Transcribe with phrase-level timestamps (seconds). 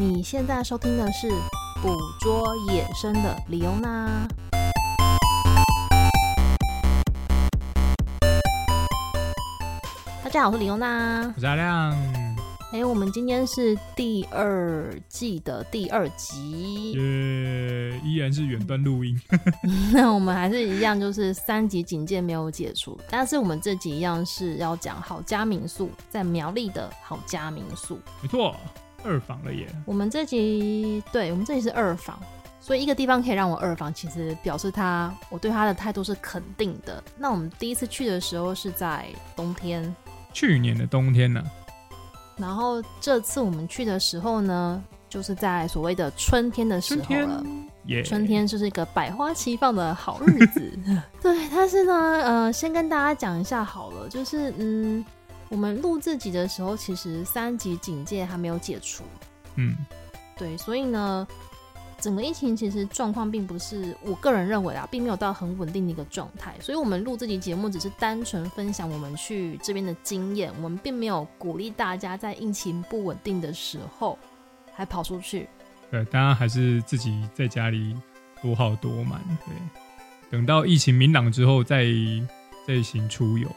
[0.00, 1.28] 你现在收听的是
[1.82, 4.26] 《捕捉野生的李欧娜》。
[10.24, 11.94] 大家好，我是李欧娜，我是阿亮。
[12.72, 19.20] 哎，我们今天是第二季的第二集，耶，依然是远端录音。
[19.92, 28.56] 那我们还是一样，就是三级警戒没有解除，但是我们这集一样是要讲好家民宿，在苗栗的好家民宿，没错。
[29.04, 29.66] 二房了耶！
[29.84, 32.18] 我们这集，对，我们这集是二房，
[32.60, 37.02] 所以一个地方可以让我二房，其实表示他我对他的态度是肯定的。
[37.16, 39.94] 那我们第一次去的时候是在冬天，
[40.32, 41.46] 去年的冬天呢、啊。
[42.36, 47.44] 然后这次我们去的时候呢，就是在所谓的春天的时候了。
[47.86, 48.02] 耶！
[48.02, 50.78] 春天就是一个百花齐放的好日子。
[51.20, 55.04] 对，但是呢，呃，先跟大家讲一下好了，就是嗯。
[55.50, 59.02] 我们录自己的时候，其实三级警戒还没有解除。
[59.56, 59.76] 嗯，
[60.38, 61.26] 对，所以呢，
[61.98, 66.54] 整个疫情其实状况并不是我个人认为啊，并没有到很稳定的一个状态。
[66.60, 74.16] 所以，我们录这集节目只是单纯分享我们去这边的经验，我们并没有鼓励大家在疫情不稳定的时候
[74.72, 75.48] 还跑出去。
[75.90, 77.92] 对，大家还是自己在家里
[78.40, 79.20] 多好多满。
[79.44, 79.54] 对，
[80.30, 81.86] 等到疫情明朗之后再
[82.68, 83.50] 再行出游。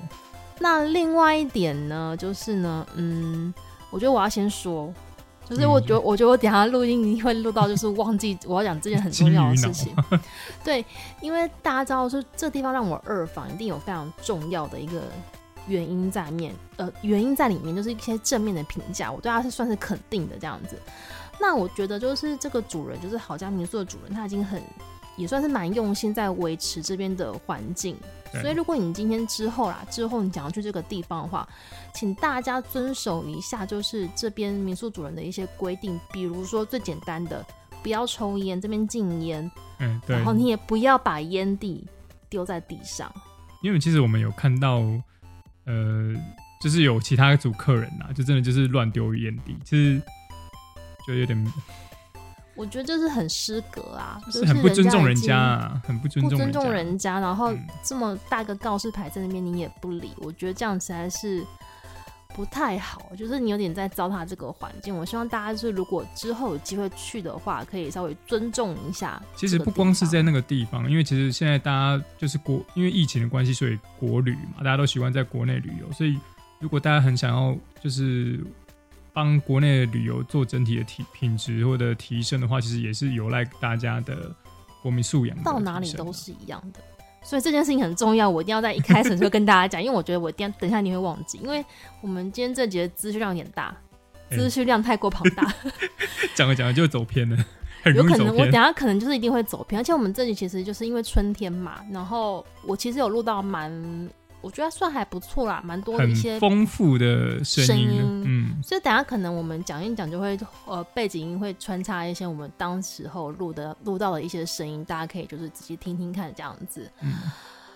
[0.63, 3.53] 那另外一点呢，就是呢，嗯，
[3.89, 4.93] 我觉得我要先说，
[5.43, 9.93] 就是我觉得，我觉得我等下录音你会录到，就是忘记我要讲这件很重要的事情。
[10.63, 10.85] 对，
[11.19, 15.01] 因为大家知道是这地方让我二访，一定有非常重要的一个
[15.67, 20.77] 原因在面，呃，原因在里面，就是一些正面的评价，我对他是算是肯定的这样子。
[21.41, 24.63] 那我觉得就是这个主人，就是好家民宿的主人，他已经很。
[25.15, 27.95] 也算是蛮用心在维持这边的环境，
[28.41, 31.47] 所以如果你今天之后啦，之后你想要去这个地方的话，
[31.93, 37.45] 请大家遵守一下，就是这边民宿主人的一些规定，比如说最简单的，
[37.83, 41.85] 不要抽烟，这边禁烟，嗯，对，然后你也不要把烟蒂
[42.29, 43.13] 丢在地上，
[43.61, 44.79] 因为其实我们有看到，
[45.65, 46.13] 呃，
[46.59, 50.01] 就是有其他组客人呐，就真的就是乱丢烟蒂，其实
[51.05, 51.53] 就有点。
[52.55, 57.19] 我觉得这是很失格啊，就是很不尊重人家啊，很不尊重人家，不尊重人家。
[57.19, 57.51] 然后
[57.83, 61.43] 这么大个告示牌在那边，你也不理，我觉得这样子还是
[62.35, 63.11] 不太好。
[63.17, 64.95] 就是你有点在糟蹋这个环境。
[64.95, 69.19] 我希望大家是如果之后有机会去的话，可以稍微尊重一下。
[69.35, 75.91] 其实不光是在那个地方，因为其实现在大家就是国，因为疫情的关系，所以国旅嘛，大家都喜欢在国内旅游。
[75.91, 76.19] 所以
[76.59, 78.39] 如果大家很想要，就是。
[79.13, 84.35] 帮国内的旅游做整体的提品质或者提升的话，其实也是有赖大家的
[84.81, 85.37] 国民素养。
[85.43, 86.79] 到哪里都是一样的，
[87.23, 91.63] 所以这件事情很重要，我一定要在一开始就跟大家讲，因为我觉得我一定要等一下你会忘记，因为
[92.01, 93.75] 我们今天这集的资讯量有点大，
[94.31, 95.43] 资讯量太过庞大，
[96.33, 97.37] 讲着讲着就走偏了，
[97.93, 104.09] 有可能我等下可能就是一定会走偏，而且我们这集其实就是因为春天嘛，然后我其实有录到蛮。
[104.43, 116.91] 我觉得算还不错啦，蛮多的一些丰富的声音，音，嗯，所以等下可能我们讲一讲就会呃背景音会穿插一些我们当时候录的录到的一些声音，大家可以就是仔细听听看这样子。
[117.01, 117.13] 嗯，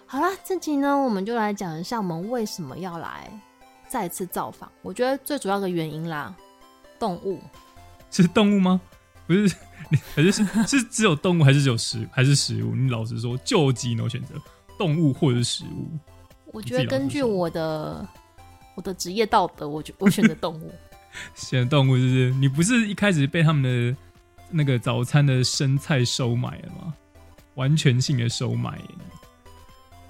[0.05, 3.31] 好啦，这集呢我们就来讲一下我们为什么要来
[3.87, 4.69] 再次造访。
[4.81, 6.35] 我觉得最主要的原因啦，
[6.99, 7.39] 动物
[8.11, 8.81] 是动物吗？
[9.25, 9.55] 不是，
[10.15, 12.75] 还是是是只有动物还是只有食还是食物？
[12.75, 14.35] 你老实说，究极能选择
[14.77, 15.97] 动物或者是食物？
[16.53, 18.07] 我觉得根据我的
[18.75, 20.71] 我的职业道德，我我选择动物。
[21.35, 23.97] 选动物就是你不是一开始被他们的
[24.51, 26.93] 那个早餐的生菜收买了吗？
[27.55, 28.79] 完全性的收买。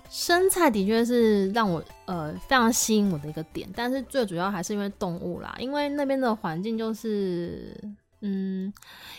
[0.10, 7.74] 生菜的确是让我呃非常吸引我的一个点，但是最主要还是因为动物啦，因为那边的环境就是
[8.22, 8.74] 嗯，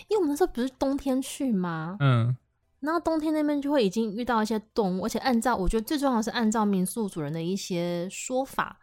[0.08, 1.96] 因为我们那时候不是冬天去吗？
[2.00, 2.36] 嗯。
[2.80, 8.78] 然后冬天那边就会已经遇到一些动物，而且按照我觉得最重要的是按照民宿主人的一些说法，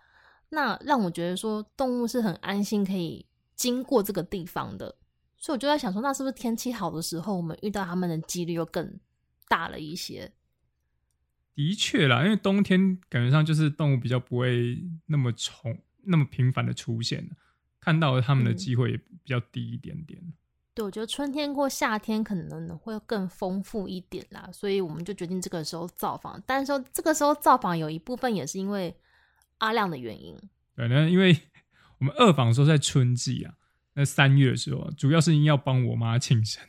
[0.49, 3.25] 那让我觉得说动物是很安心可以
[3.55, 4.97] 经过这个地方的，
[5.37, 8.99] 所以我就在想说，那是不是天气好的时候，我们遇到他们的几率又更
[9.47, 10.33] 大了一些？
[11.53, 17.29] 的确啦，因为冬天感觉上就是动物比较不会那么重、那么频繁的出现，
[17.79, 20.21] 看到他们的机会也比较低一点点。
[20.21, 20.33] 嗯
[20.75, 26.39] 对，我觉得春天或夏天可能会更丰富一点啦，所以我们就决定这个时候造访。
[26.45, 28.93] 但是说这个时候造访有一部分也是因为
[29.59, 30.37] 阿亮的原因。
[30.75, 31.33] 对，那因为
[31.99, 33.53] 我们二访说在春季啊，
[33.93, 36.61] 那三月的时候，主要是因为要帮我妈庆生。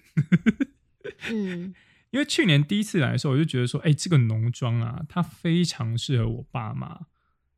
[1.32, 1.74] 嗯，
[2.10, 7.06] 因为去年第一次来的时候，我就觉得说，哎，这个农庄啊，它非常适合我爸妈。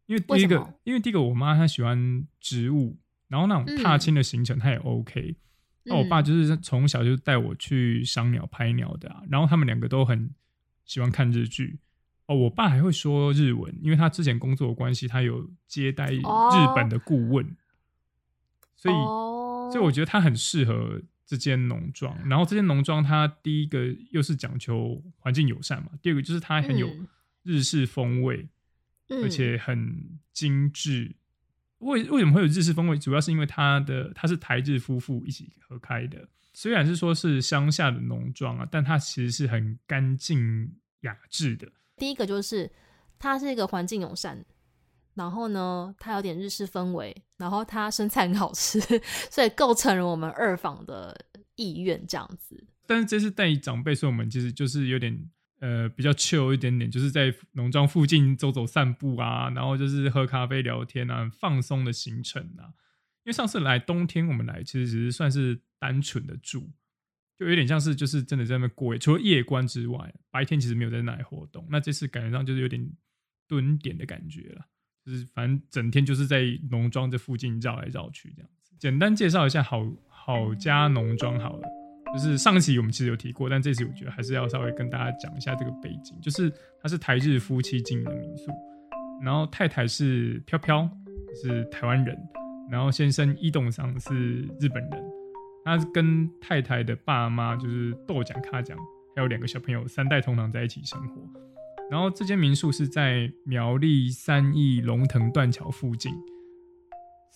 [0.07, 2.97] 因为第一个，因为第一个我妈她喜欢植物，
[3.29, 5.37] 然后那种踏青的行程她也 OK。
[5.89, 9.23] 那我爸就是从小就带我去赏鸟、拍鸟的啊。
[9.31, 10.31] 然后他们两个都很
[10.85, 11.81] 喜欢看日剧。
[12.27, 16.21] 哦，我爸还会说日文，因为他之前工作的关系，他有接待日
[16.77, 17.57] 本的顾问，
[18.77, 18.95] 所以，
[19.73, 22.15] 所以我觉得他很适合这间农庄。
[22.29, 26.89] 然后这间农庄，它第一个又是讲求环境友善嘛，第二个就是它很有
[27.45, 28.47] 日式风味，
[29.09, 31.17] 而且很精致。
[31.79, 32.99] 为为什么会有日式风味？
[32.99, 36.29] 主要是因为他的他是台日夫妇一起合开的。
[36.53, 41.71] 虽然是说是乡下的农庄啊，但它其实是很干净雅致的。
[41.97, 42.69] 第一个就是
[43.19, 44.45] 它是一个环境友善，
[45.15, 48.81] 然后呢，它有点日式氛围，然后它生菜很好吃，
[49.31, 51.17] 所以构成了我们二房的
[51.55, 52.67] 意愿这样子。
[52.87, 55.31] 但是这次带长辈，所以我们其实就是有点。
[55.61, 62.71] 呃，比较 chill 一点点，就是在农庄附近走走散步啊，然后就是喝咖啡聊天啊，放松的行程啊。
[63.25, 66.71] 因为上次来冬天我们来，其实只是算是单纯的住，
[67.37, 71.67] 就有点像是就是真的在那边过夜，除了夜观之外，白天其实没有在那里活动。
[71.69, 72.89] 那这次感觉上就是有点
[73.47, 74.65] 蹲点的感觉了，
[75.05, 78.75] 就是反正整天就是在农庄这附近绕来绕去这样子。
[78.79, 81.78] 简单介绍一下好好家农庄好了。
[82.13, 86.19] 就是上期我们其实有提过，但这次我觉得还是要稍微跟大家讲一下这个背景。
[86.23, 88.51] 就是他是台日夫妻经营的民宿，
[89.23, 90.89] 然后太太是飘飘，
[91.43, 92.17] 是台湾人，
[92.71, 95.05] 然后先生伊动桑是日本人。
[95.65, 98.77] 他跟太太的爸妈就是豆讲卡讲，
[99.15, 101.23] 还有两个小朋友，三代同堂在一起生活。
[101.91, 106.11] 然后这间民宿是在苗栗三义龙腾断桥附近。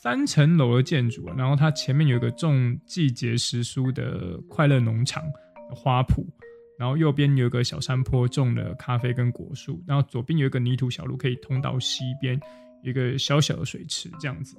[0.03, 5.23] 三层楼的建筑，然后它前面有一个种季节时蔬的快乐农场
[5.71, 6.27] 花圃，
[6.77, 12.37] 然后右边有一个小山坡种了咖啡跟果树，然后左边有一个泥土小路可以通到西边，
[12.83, 14.57] 一个小小的水池这样子。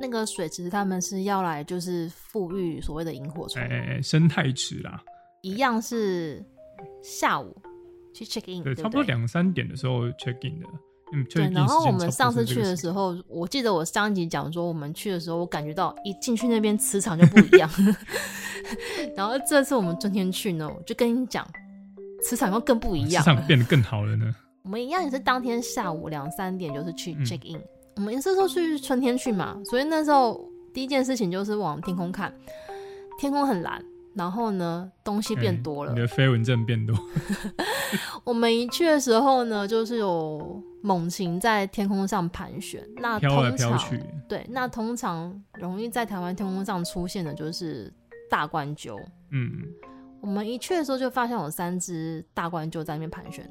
[0.00, 5.02] 那个水池他们是要来就是富裕所谓的萤火虫，哎、欸，生态池啦，
[5.42, 6.42] 一样是
[7.02, 7.54] 下午
[8.14, 10.66] 去 check in，对差不多两三点的时候 check in 的。
[11.12, 11.48] 嗯，对。
[11.50, 17.70] 然后我们上次去的时候，我记得我上一集讲说，我们去的时候，我感觉到一进去那边磁场就不一样。
[19.16, 21.46] 然后这次我们春天去呢，我就跟你讲，
[22.22, 24.34] 磁场又更不一样，磁场变得更好了呢。
[24.62, 27.62] 我们一样也是当天下午两三点就是去 check in，、嗯、
[27.96, 30.44] 我们也是说去春天去嘛，所以那时候
[30.74, 32.34] 第一件事情就是往天空看，
[33.20, 33.80] 天空很蓝。
[34.16, 36.96] 然后呢，东西变多了，欸、你的飞蚊症变多。
[38.24, 44.02] 我们一去的时候呢，就是有猛禽在天空上盘旋，那通常飘来飘去。
[44.28, 47.92] 对，那通常容易在台湾天空上出现的就是
[48.30, 48.98] 大冠鸠。
[49.30, 49.50] 嗯，
[50.20, 53.48] 我们一去的时候就发现有三只大冠鸠在那边盘旋，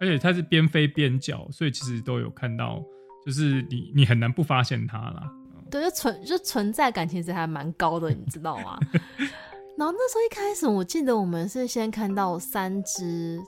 [0.00, 2.82] 而且它是边飞边叫，所以其实都有看到，
[3.24, 5.30] 就是你你很难不发现它啦。
[5.70, 8.78] 对，就存就存在感其实还蛮高的，你知道吗？
[9.76, 13.42] 然后那时候一开始，我记得我们是先看到三只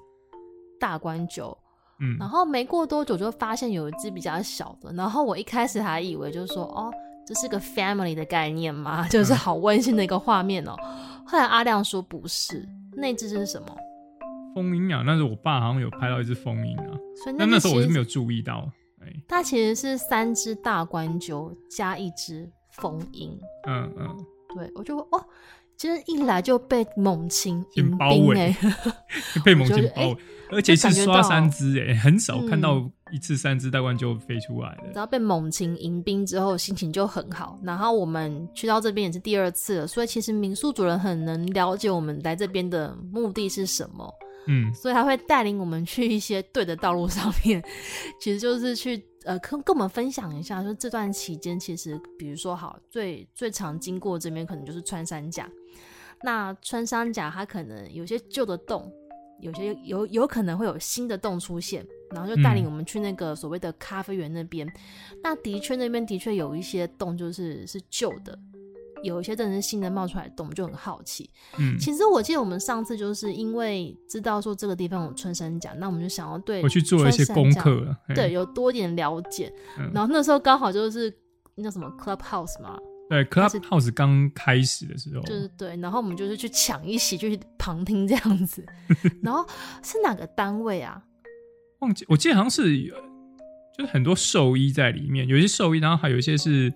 [0.80, 1.56] 大冠鷲，
[2.00, 6.92] 嗯，然后没过多久就发现有一只比较小的，然后我一开始还以为就是说，哦，
[7.26, 10.74] 这是个 family 的概念嘛， 就是好温馨的一个画面哦。
[10.84, 13.68] 嗯、后来阿亮说不是，那只是什么？
[14.54, 16.90] 蜂鹰啊，那是我爸好像有拍到一只蜂鹰啊，
[17.22, 18.70] 所以那，那时候我是没有注意到，
[19.02, 24.16] 哎，它其实是三只大冠鸠加一只蜂鹰，嗯嗯，
[24.54, 25.24] 对，我就哦。
[25.78, 28.56] 其实一来就被猛禽迎宾哎，
[29.44, 30.16] 被猛禽包围，欸、
[30.50, 34.84] 而且是刷三只哎，很少看到一次三只大冠就飞出来了。
[34.94, 37.58] 然后被猛禽迎宾之后，心情就很好。
[37.62, 44.12] 然后我们去到这边也是第二次了，所以其实民宿主人很能了解我们来这边的目的是什么，
[44.46, 47.62] 嗯，所以他会带领我们去一些对的道路上面，
[48.20, 49.04] 其实就是去。
[49.26, 55.50] 呃，跟跟我们分享一下，说这段期间其实，比如说好，最最常经过这边可能就是穿山甲。
[56.22, 58.88] 那穿山甲它可能有些旧的洞，
[59.40, 64.66] 有些有有可能会有新的洞出现，然后就带领我们去那个所谓的咖啡园那边。
[64.66, 64.72] 嗯、
[65.22, 68.38] 那的确那边的确有一些洞就是是旧的。
[69.02, 71.30] 有一些真的是新的冒出来的洞，就很好奇。
[71.58, 79.52] 嗯，其实我记得我们上次就是因为知道说这个地方有穿山甲，那我们就想要对我去做一些功课，对，有多点了解。
[79.78, 81.14] 嗯、然后那时候刚好就是
[81.54, 82.76] 那叫什么 Clubhouse 嘛，
[83.08, 85.76] 对，Clubhouse 刚开始的时候，就是对。
[85.76, 88.64] 然后我们就是去抢一席，就去旁听这样子。
[89.22, 89.46] 然后
[89.82, 91.02] 是哪个单位啊？
[91.80, 92.76] 忘记，我记得好像是
[93.76, 96.72] 就是很多兽医在里面，有些兽医，然后还有一些是。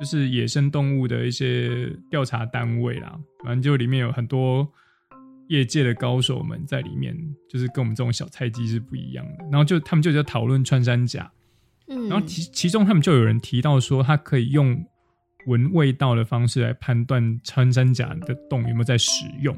[0.00, 4.64] 就是野生动物的一些调查单位啦，反正就里面有很多
[5.48, 7.16] 业界的高手们在里面，
[7.50, 9.44] 就是跟我们这种小菜鸡是不一样的。
[9.50, 11.28] 然后就他们就在讨论穿山甲，
[11.88, 14.80] 嗯，然后其其中他们就有人提到说，他可以用
[15.46, 19.56] 闻味道的方式来判断穿山甲的洞有没有在使用。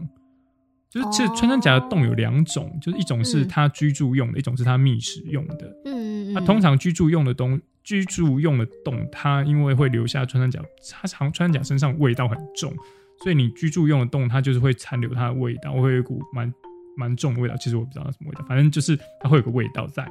[0.89, 5.73] 就是其实穿山甲的洞有两种，就是一种是它居住用的，一种是它觅食用的。
[5.85, 10.61] 嗯，它通常居住用的东居住用的洞，它因为会留下穿山甲，
[10.93, 12.75] 它常穿山甲身上味道很重，
[13.23, 16.53] 所以你居住用的洞，它就是会残留它的味道，会有一股蛮
[16.97, 17.57] 蛮重的味道。
[17.57, 20.05] 其实我不知道它什么味道，反正就是它会有个味道在。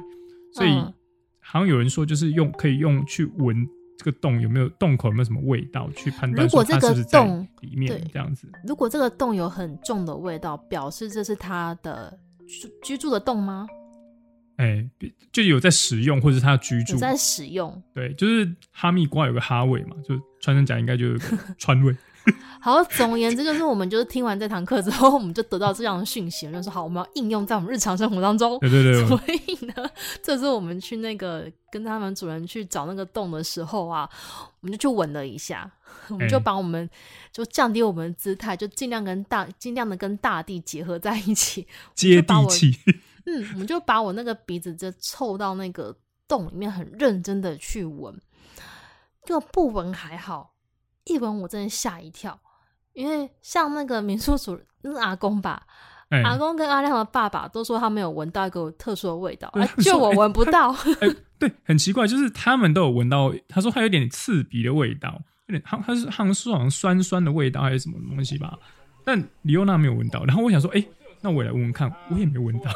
[0.54, 0.70] 所以
[1.40, 3.68] 好像有人说，就是用可以用去闻。
[4.02, 6.46] 这个洞有没有洞口有没有什么味道去判断？
[6.46, 12.18] 如果这个洞里面这样子，如果这个洞有很重的味道，表示这是他的
[12.82, 13.66] 居住的洞吗？
[14.56, 17.82] 哎、欸，就有在使用，或者是他居住在使用。
[17.92, 21.94] 对，就是哈密瓜有个哈味嘛，就穿山甲应该就有个川味。
[22.60, 28.58] 好，总而言之，就是我们就是听完这堂课之后，我们就得到这样的讯息，就是好，我们要应用在我们日常生活当中。
[28.58, 29.06] 对对对。
[29.06, 29.90] 所以呢，
[30.22, 34.08] 这次我们去那个跟他们主人去找那个洞的时候啊，
[34.60, 35.70] 我们就去闻了一下，
[36.08, 36.88] 我们就把我们
[37.32, 42.78] 就降低我们的姿态，就尽量跟大尽量的跟大地结合在一起，接地气。
[43.24, 45.96] 嗯，我们就把我那个鼻子就凑到那个
[46.28, 48.14] 洞里面，很认真的去闻，
[49.24, 50.52] 就不闻还好。
[51.04, 52.38] 一闻我真的吓一跳，
[52.92, 55.66] 因为像那个民宿主，那是阿公吧，
[56.10, 60.72] 欸、阿公跟阿亮的爸爸都说他们有闻到一个特殊的味道， 啊、就我闻不到。
[60.72, 61.16] 欸欸。
[61.38, 68.58] 对，很奇怪，就是他们都有闻到，他说他有点刺鼻的味道，有点他他是好像说好像酸酸的味道还是什么东西吧，
[69.04, 70.22] 但李欧娜没有闻到。
[70.26, 70.88] 然后我想说，哎、欸，
[71.22, 72.70] 那我也来闻闻看，我也没闻到。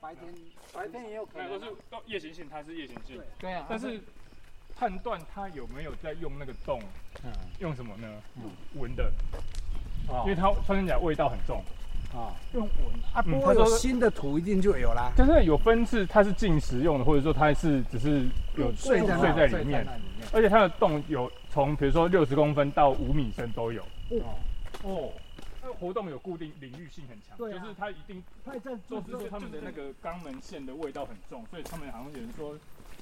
[0.00, 0.32] 白天
[0.72, 1.72] 白天也有可能，都是
[2.06, 4.00] 夜行性，它是夜行性，对啊，但是。
[4.78, 6.80] 判断它有没有在用那个洞，
[7.24, 8.08] 嗯，用什么呢？
[8.74, 9.12] 闻、嗯、的，
[10.06, 11.64] 哦，因为它穿山甲味道很重，
[12.14, 12.94] 啊，用闻。
[13.12, 15.10] 啊，不会有新的土一定就有啦。
[15.16, 19.84] 就是有分是它是进食用的，或者说它是只是有睡在睡在里面，
[20.32, 24.38] 而且它的洞有从比如说六十公分到五米深都有，哦，
[24.84, 25.12] 哦，
[25.60, 32.54] 它的活动有固定领域性很强，就是它一定，它在做是说他们的那个肛门腺的味道很重，所以他们好像有人说。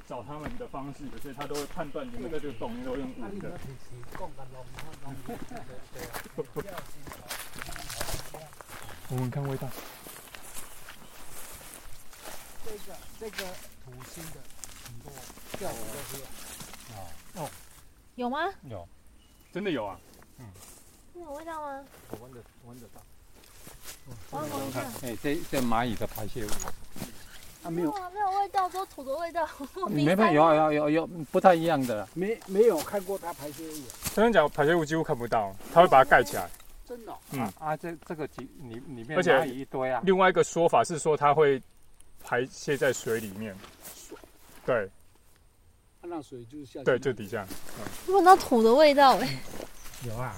[0.08, 3.58] 找他们的方式，所以他都会判断有没有在这个洞，都会用闻的。
[9.08, 9.68] 我们看味道。
[12.64, 13.44] 这个这个
[13.84, 14.40] 土星的
[14.84, 15.12] 很多，
[15.58, 16.22] 掉的都是。
[17.34, 17.50] 哦。
[18.14, 18.38] 有吗？
[18.64, 18.88] 有，
[19.52, 19.98] 真的有啊。
[20.38, 20.46] 嗯。
[21.14, 21.84] 有味道吗？
[22.10, 23.02] 我闻得闻得到。
[24.30, 24.84] 我闻看。
[25.02, 26.48] 哎，这这蚂蚁的排泄物。
[27.66, 29.46] 啊、没有，没有味道，说土的味道。
[29.88, 33.82] 没有，有有有有不太一样的，没没有看过它排泄物。
[34.14, 36.48] 真的讲排泄物几乎看不到，它会把它盖起来。
[36.86, 37.16] 真的、哦？
[37.32, 40.00] 嗯啊，这这个几里里面，而且一堆啊。
[40.04, 41.60] 另外一个说法是说它会
[42.22, 43.56] 排泄在水里面。
[43.96, 44.16] 水。
[44.64, 44.88] 对。
[46.02, 46.80] 那水就是下。
[46.84, 47.44] 对，就底下。
[48.06, 49.40] 闻、嗯、到土的味道哎。
[50.04, 50.36] 有啊。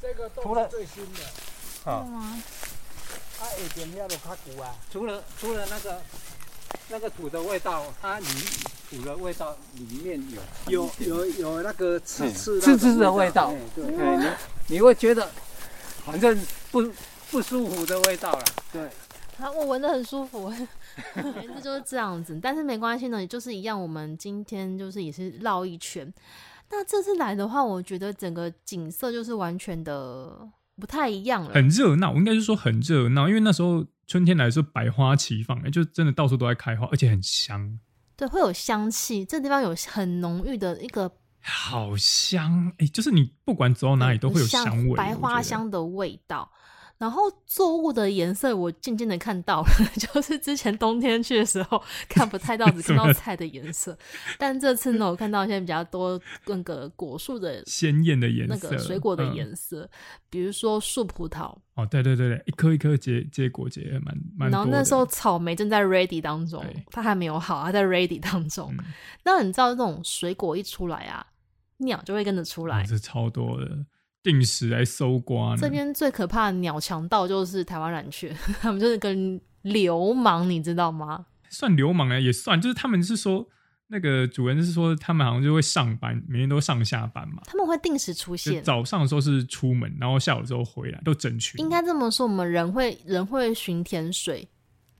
[0.00, 1.20] 这个都是最新的。
[1.84, 2.42] 好吗？
[3.42, 4.72] 它一点料都怕苦啊！
[4.92, 6.00] 除了除了那个
[6.88, 8.26] 那个土的味道，它里
[8.88, 10.22] 土的味道里面
[10.68, 13.84] 有有有有那个刺刺刺刺的味道，对，
[14.16, 14.26] 你
[14.68, 15.28] 你会觉得
[16.04, 16.88] 反正不
[17.32, 18.44] 不舒服的味道了。
[18.72, 18.82] 对，
[19.38, 20.48] 啊，我闻得很舒服，
[21.12, 22.38] 反正就是这样子。
[22.40, 23.80] 但是没关系呢，就是一样。
[23.80, 26.12] 我们今天就是也是绕一圈。
[26.70, 30.48] 那这次来的话，我觉得整个景色就是完全的。
[30.80, 37.78] 不太一样了，很热闹，我应该是说很热闹，因为那时候春天来的时候，百花齐放，哎，就真的到处都在开花，而且很香。
[38.16, 41.10] 对，会有香气，这地方有很浓郁的一个，
[41.40, 46.50] 好香，哎，就是你不管走到哪里都会有香味，白花香的味道。
[47.02, 49.68] 然后作物的颜色我渐渐的看到了，
[49.98, 53.98] 就是之前冬天去的时候看不太到，只看到菜的颜色。
[54.38, 59.88] 但这次呢，我看到现在比较多那个果树的鲜艳的颜色，那个水果的颜色，嗯、
[60.30, 61.52] 比如说树葡萄。
[61.74, 64.48] 哦，对对对对，一颗一颗结结果结蛮蛮。
[64.48, 68.72] 然后那时候草莓正在 ready 当中，它还没有好，它在 ready 当中。
[68.78, 68.84] 嗯、
[69.24, 71.26] 那你知道那种水果一出来啊，
[71.78, 73.84] 鸟就会跟着出来，是超多的。
[74.22, 75.56] 定时来搜刮。
[75.56, 81.26] 这边最可怕的鸟强盗就是台湾蓝雀，他们就是跟流氓，你知道吗？
[81.50, 83.46] 算流氓啊，也算，就是他们是说
[83.88, 87.42] 那个主人是说他们好像就会上班，每天都上下班嘛。
[87.44, 91.60] 他们会定时出现，早上的时候是出门，然后下午的时候回来，都整群。
[91.60, 94.48] 应该这么说，我们人会人会巡田水，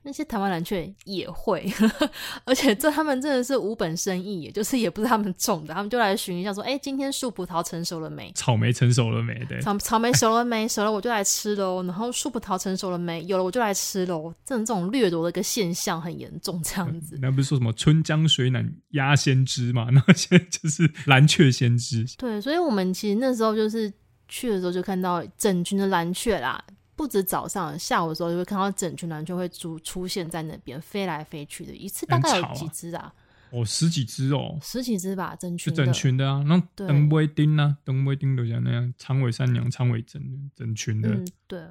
[0.05, 1.65] 那些台湾蓝雀也会，
[2.43, 8.31] 而且这他们真的是无本生意，也就是也不是他们种的，他们就来寻一下说，哎、欸，今天树葡萄成熟了没？
[8.35, 9.33] 草莓成熟了没？
[9.47, 10.67] 对，草草莓熟了没？
[10.67, 11.81] 熟了我就来吃喽。
[11.83, 13.23] 然后树葡萄成熟了没？
[13.25, 14.33] 有了我就来吃喽。
[14.45, 17.17] 这种这种掠夺的一个现象很严重，这样子。
[17.21, 19.87] 那不是说什么春江水暖鸭先知嘛？
[19.95, 22.05] 那现在就是蓝雀先知。
[22.17, 23.91] 对，所以我们其实那时候就是
[24.27, 26.61] 去的时候就看到整群的蓝雀啦。
[27.03, 33.13] 不止早上，下午的时候就会看到整群蓝雀会出出现在那边飞来飞去的，一次大概有几只啊？
[33.51, 40.23] 哦，十几只哦，十几只吧，整群整群的啊，那灯尾丁啊，灯尾丁都像那样，长尾山娘、长尾整
[40.55, 41.09] 整群的。
[41.09, 41.61] 嗯，对。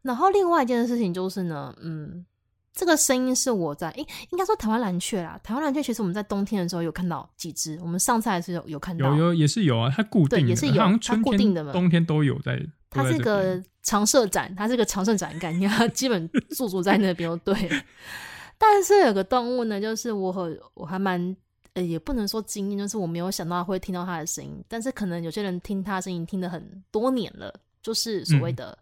[0.00, 2.24] 然后另外一件事情就是呢，嗯，
[2.72, 12.66] 这个声音是我在，应，应该说台湾蓝雀啦，台湾蓝雀其实我们在冬天的时候有看到几只，我们上次还是有有看到，有有也是有啊，它固定的，也是有，它固定的嘛，冬天都有在。
[12.96, 17.54] 它是个常设展，它是个常设展概念，它基本驻足在那边对。
[18.58, 21.36] 但是有个动物呢，就是我和我还蛮
[21.74, 24.64] 呃，也不能说惊艳，就是我没有想到会听到它的声音。
[24.66, 28.76] 但是可能有些人听它的声音听了很多年了，就是所谓的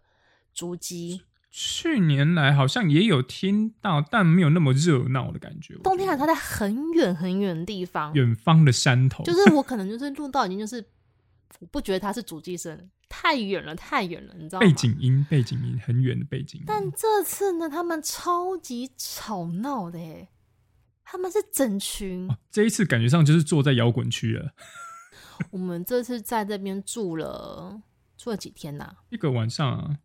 [0.53, 1.21] 竹鸡。
[1.21, 1.27] 嗯。
[1.57, 5.73] 去年来好像也有听到，但没有那么热闹的感觉。
[5.83, 10.83] 冬天啊，它在很远很远的地方，远方的山头，就是我可能就是录到已经就是。
[11.59, 14.65] 我不觉得他是主机声，太远了，太远了，你知道吗？
[14.65, 16.65] 背景音，背景音，很远的背景音。
[16.67, 20.29] 但这次呢，他们超级吵闹的耶，
[21.03, 22.29] 他们是整群。
[22.29, 24.53] 哦，这一次感觉上就是坐在摇滚区了。
[25.51, 27.81] 我们这次在这边住了
[28.17, 28.83] 住了几天呐？
[28.83, 28.95] 啊？
[29.09, 29.99] 一个晚上啊。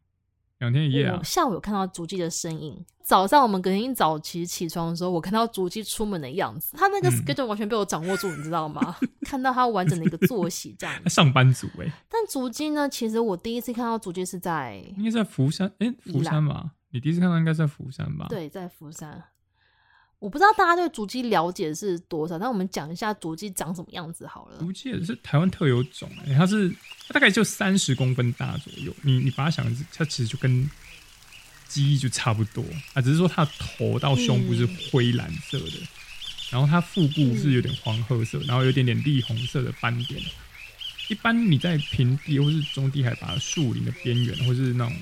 [0.61, 1.17] 两天一夜啊！
[1.19, 2.85] 我下午有看到足迹的身影。
[3.03, 6.77] 早上我们隔天一早起起床的时候，我看到足迹出门的样子。
[6.77, 8.95] 他那个 schedule 完全被我掌握住，嗯、你知道吗？
[9.27, 11.09] 看到他完整的一个作息这样。
[11.09, 11.93] 上班族哎、欸。
[12.09, 12.89] 但足迹呢？
[12.89, 16.71] 其实我第一次看到足迹是在应该在福山哎，福山吧？
[16.91, 18.27] 你第一次看到应该在福山吧？
[18.29, 19.25] 对，在福山。
[20.21, 24.59] 我不知道大家对竹鸡了解是多少，但我们讲一下竹鸡长什么样子好了。
[24.59, 26.69] 竹鸡也是台湾特有种、欸，它是
[27.09, 28.95] 它大概就三十公分大左右。
[29.01, 30.71] 你你把它想，它其实就跟
[31.67, 32.63] 鸡就差不多
[32.93, 35.89] 啊，只是说它的头到胸部是灰蓝色的，嗯、
[36.51, 40.21] 然后它腹部是有点黄褐色，然后有点点栗红色的斑点。
[41.09, 44.95] 一般你在平地或是中低海拔树林的边缘，或是那种。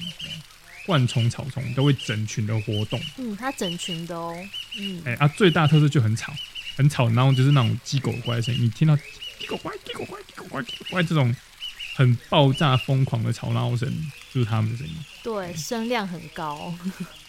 [0.86, 4.34] 灌丛草丛都会整群的活动，嗯，它整群的哦，
[4.76, 6.32] 嗯，哎、欸、啊，最大特色就很吵，
[6.76, 8.96] 很吵，然后就是那种鸡狗怪的声音，你听到
[9.38, 11.34] 鸡狗乖、鸡狗乖、鸡狗乖、鸡狗乖这种
[11.96, 13.90] 很爆炸疯狂的吵闹声，
[14.32, 16.72] 就是他们的声音，对，声量很高，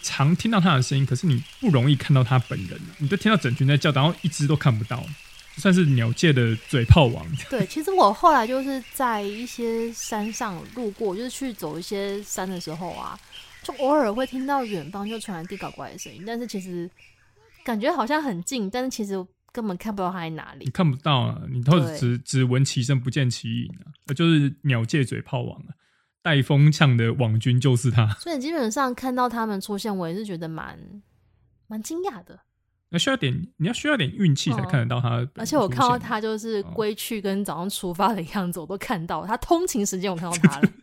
[0.02, 5.04] 常听到他的声音，可是你不容易看到他本人，你就听到整群在叫，然后一只都看不到，
[5.56, 7.26] 算是鸟界的嘴炮王。
[7.50, 13.18] 对，其实我后来就是在一些山上路过，就是去走一些山的时候啊。
[13.62, 16.88] 就偶尔会听到远方就传来地搞怪的声音，但是其实
[17.70, 19.14] 感觉好像很近，但是其实
[19.52, 20.64] 根本看不到它在哪里。
[20.64, 25.70] 你看不到啊，你都只只闻其声不见其影啊，那就是鸟借嘴炮王啊，
[26.20, 28.08] 带风向的网军就是他。
[28.14, 30.76] 所以基本上看到他们出现，我也是觉得蛮
[31.68, 32.36] 蛮惊讶的。
[32.88, 35.24] 那需要点，你要需要点运气才看得到他。
[35.36, 40.68] 而且我看到他就是归去跟早上出发的样子，我都看到他通勤时间，我看到他了。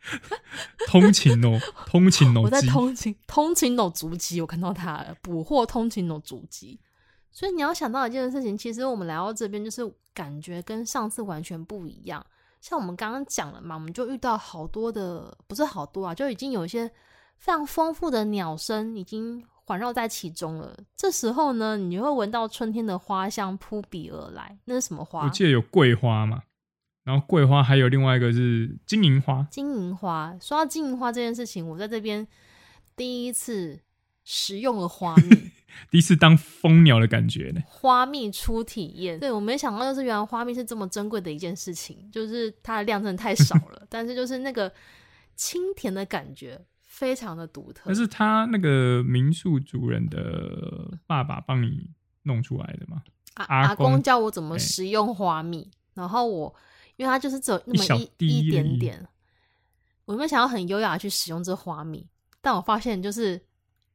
[0.86, 6.80] 通勤哦，通勤哦，我在通勤，通勤哦，足迹，我看到他了，捕获通勤哦，足迹。
[7.30, 12.24] 所以你要想到一件事情，其实我们来到这边，就是感觉跟上次完全不一样。
[12.60, 16.88] 像我们刚刚讲了嘛，我们就遇到好多的，不是好多啊，就已经有一些
[17.36, 20.76] 非常丰富的鸟声已经环绕在其中了。
[20.96, 24.58] 这时候呢，你就会闻到春天的花香扑鼻而来。
[24.64, 25.24] 那是什么花？
[25.24, 26.42] 我记得有桂花嘛。
[27.08, 29.42] 然后桂花还有另外一个是金银花。
[29.50, 32.28] 金银花，说到金银花这件事情，我在这边
[32.94, 33.80] 第一次
[34.24, 35.30] 食用了花蜜，
[35.90, 37.62] 第一次当蜂鸟的感觉呢。
[37.66, 44.70] 花蜜初体验，对，我没想到就是原来花蜜是这么珍贵的一件事情，就是它的量真的太少了， 但是就是那个
[45.34, 47.84] 清甜的感觉非常的独特。
[47.86, 51.88] 那是他那个民宿主人的爸爸帮你
[52.24, 53.02] 弄出来的吗？
[53.32, 56.54] 啊、阿公，阿公教我怎么食用花蜜，欸、然后我。
[56.98, 59.08] 因为它就是只有那么一一,一点点，
[60.04, 62.04] 我有没有想要很优雅的去使用这花蜜？
[62.40, 63.40] 但我发现就是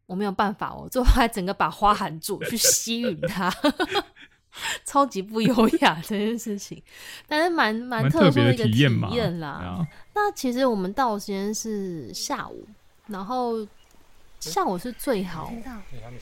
[0.06, 3.54] 我没有办法，我最后还整个把花含住去吸吮它，
[4.86, 6.82] 超级不优雅这件事情，
[7.28, 8.72] 但是蛮蛮特殊的一个体
[9.12, 9.86] 验啦。
[10.14, 12.66] 那其实我们到的时间是下午，
[13.08, 13.68] 然后
[14.40, 15.52] 下午是最好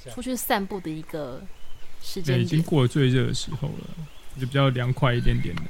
[0.10, 1.40] 出去散步的一个
[2.02, 3.88] 时间，已经过了最热的时候了，
[4.40, 5.62] 就比较凉快一点点的。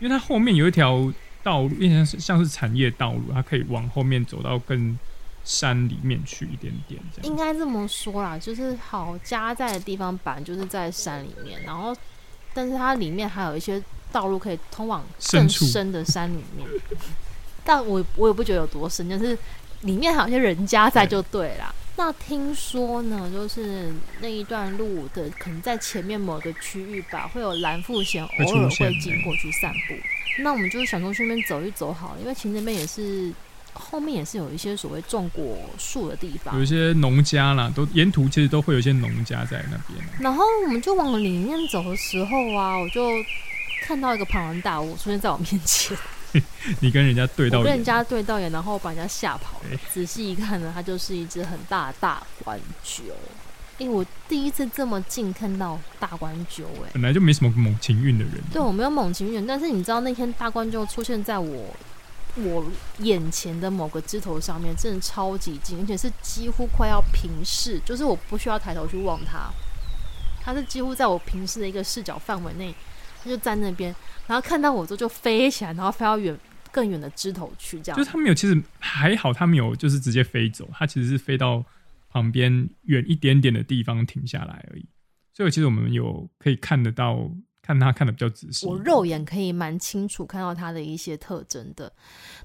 [0.00, 4.98] 因为它后面有一条道路，变成是像是产业道路，它可以往后面走到更
[5.44, 7.30] 山里面去一点点这样。
[7.30, 11.96] 应该这么说啦，就是好家在的地方本来就是在山里面，然后
[12.52, 16.66] 但是它里面还有一些道路可以通往更深的山里面。
[17.64, 19.36] 但我我也不觉得有多深，就是
[19.82, 21.74] 里面还有一些人家在就对啦。
[22.02, 29.94] 那听说呢，就是那一段路的可能在前面某个区域吧，会有蓝腹鷴偶尔会经过去散步。
[30.38, 33.30] 那我们就是想说去那边走一走好了，因为其实那边也是
[33.74, 40.02] 后面也是有一些所谓种果树的地方，有一些农家啦，都沿途其实都会有一些农家在那边。
[40.20, 43.10] 然后我们就往里面走的时候啊，我就
[43.82, 45.94] 看到一个庞然大物出现在我面前。
[46.80, 49.78] 你跟人家对到眼，跟人家对到眼，然后把人家吓跑了。
[49.92, 53.02] 仔细一看呢，它就是一只很大的大冠鷲。
[53.78, 58.34] 因为我第一次这么近看到大冠鸠，哎，本来就没什么猛禽运的人。
[58.52, 61.74] 对，我没有猛禽运，但是你知道那天大冠鸠出现在我
[62.34, 62.66] 我
[62.98, 69.50] 眼前的某个枝头上面，真的超级近，而且是几乎快要平视，就是我不需要抬头去望它，
[70.42, 72.74] 它是几乎在我平视的一个视角范围内，
[73.22, 73.94] 它就在那边。
[74.26, 76.38] 然后看到我之后就飞起来，然后飞到远
[76.70, 77.98] 更远的枝头去，这样。
[77.98, 81.64] 就是他没有，其实还好，他没有就是直接飞走，他其实是飞到
[82.08, 84.86] 旁边远一点点的地方停下来而已。
[85.32, 87.28] 所以其实我们有可以看得到，
[87.60, 88.66] 看他看的比较仔细。
[88.66, 91.92] 我肉眼可以蛮清楚看到他的一些特征的。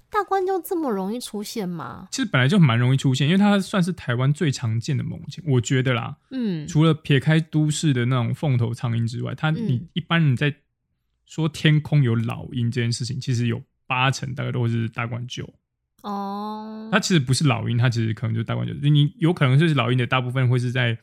[0.09, 2.07] 大冠就这么容易出现吗？
[2.09, 6.17] 其实本来就蛮容易出现，因为它算是台湾最常见的猛禽，我觉得啦。
[6.31, 6.67] 嗯。
[6.67, 10.55] 除了撇开都市的那种凤头苍蝇之外，它你一般你在。
[11.25, 15.45] 说天空有老鹰这件事情，其实有八成大概都是大冠鹫
[16.03, 16.89] 哦。
[16.91, 18.89] 它其实不是老鹰，它其实可能就是大冠鹫。
[18.89, 20.97] 你有可能就是老鹰的大部分会是在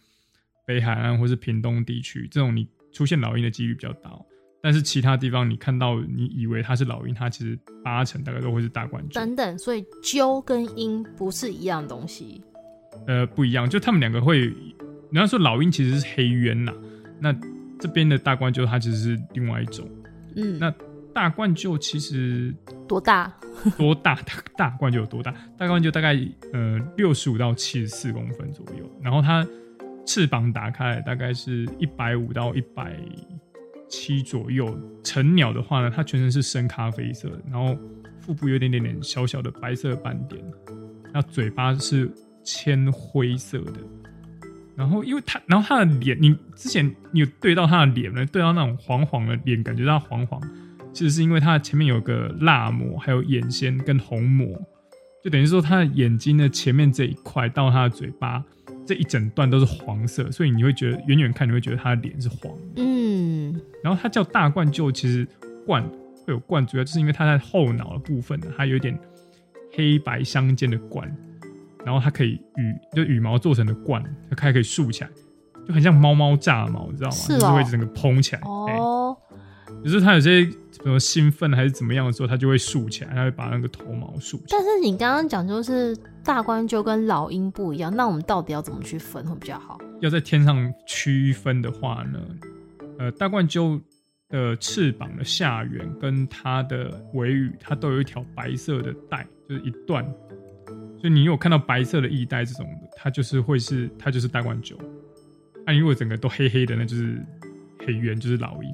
[0.66, 4.10] 北海岸或是屏东地区，这种你出现老鹰的几率比较大。
[4.62, 9.14] 但是其他地方你看到你以为它是老鹰，它其实八成大概都会是大冠鹫。
[9.14, 12.40] 等等，所以鸠跟鹰不是一样东西？
[13.08, 14.54] 呃，不一样，就他们两个会。
[15.10, 16.72] 人家说老鹰其实是黑鸢呐，
[17.20, 17.36] 那
[17.78, 19.86] 这边的大冠鹫它其实是另外一种。
[20.36, 20.74] 嗯，那
[21.12, 22.54] 大冠鹫其实
[22.88, 23.32] 多大？
[23.76, 24.14] 多大？
[24.24, 25.32] 大大冠就有多大？
[25.58, 26.18] 大冠就大概
[26.52, 29.46] 呃六十五到七十四公分左右，然后它
[30.06, 32.98] 翅膀打开大概是一百五到一百
[33.88, 34.76] 七左右。
[35.04, 37.76] 成鸟的话呢，它全身是深咖啡色，然后
[38.18, 40.42] 腹部有点点点小小的白色斑点，
[41.12, 42.10] 那嘴巴是
[42.42, 43.80] 浅灰色的。
[44.74, 48.24] 然后，因为他，然后他的脸，你之前你有对到他的脸呢？
[48.26, 50.40] 对到那种黄黄的脸，感觉到黄黄，
[50.92, 54.58] 其实是因为他前面有个蜡膜，还有眼线跟虹膜，
[55.22, 58.42] 就等于说他的眼睛的前面这一块到他的嘴巴
[58.86, 62.82] 这一整段都是黄色，所以你会觉得远远看你会觉得他的脸是黄的。
[62.82, 63.60] 嗯。
[63.84, 65.26] 然后它叫大冠就，其实
[65.66, 65.82] 冠
[66.24, 68.98] 会有冠，主要就是因为它在后脑的部分呢，它有点
[69.72, 71.14] 黑白相间的冠。
[71.84, 75.10] 然后它可以羽，就羽毛做成的冠，它还可以竖起来，
[75.66, 77.16] 就很像猫猫炸毛，你知道吗？
[77.16, 78.42] 是、哦、就是会整个蓬起来。
[78.44, 79.16] 哦。
[79.82, 84.48] 就是它有些什么兴奋还是怎么样的时候，它就会竖起来，它会把那个头毛竖起来。
[84.50, 89.78] 但是你刚刚讲就是大冠鹫跟老鹰不一样，那我们到底要怎么去分会比较好？
[90.00, 92.20] 要在天上区分的话呢，
[92.98, 93.80] 呃，大冠鹫
[94.28, 100.04] 的翅膀的下缘跟它的尾羽，它都有一条白色的带，就是一段。
[101.00, 104.76] 所以你有看到白色的翼带这种的，它就是会是它就是大冠鷲。
[105.66, 107.20] 那、啊、如果整个都黑黑的，那就是
[107.84, 108.70] 黑鸢，就是老鹰。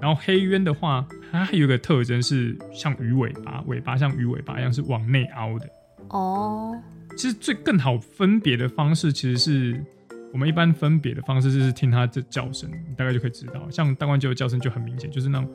[0.00, 5.68] 然后黑鸢的话，它还有一个特征是像鱼尾巴，尾巴像鱼尾巴一样是往内凹的。
[6.08, 6.80] 哦。
[7.16, 9.84] 其实最更好分别的方式，其实是
[10.32, 13.68] 我们一般分别的方式就是听它的叫声，你大概就可以知道。
[13.70, 15.50] 像大冠鷲的叫声就很明显，就是那种。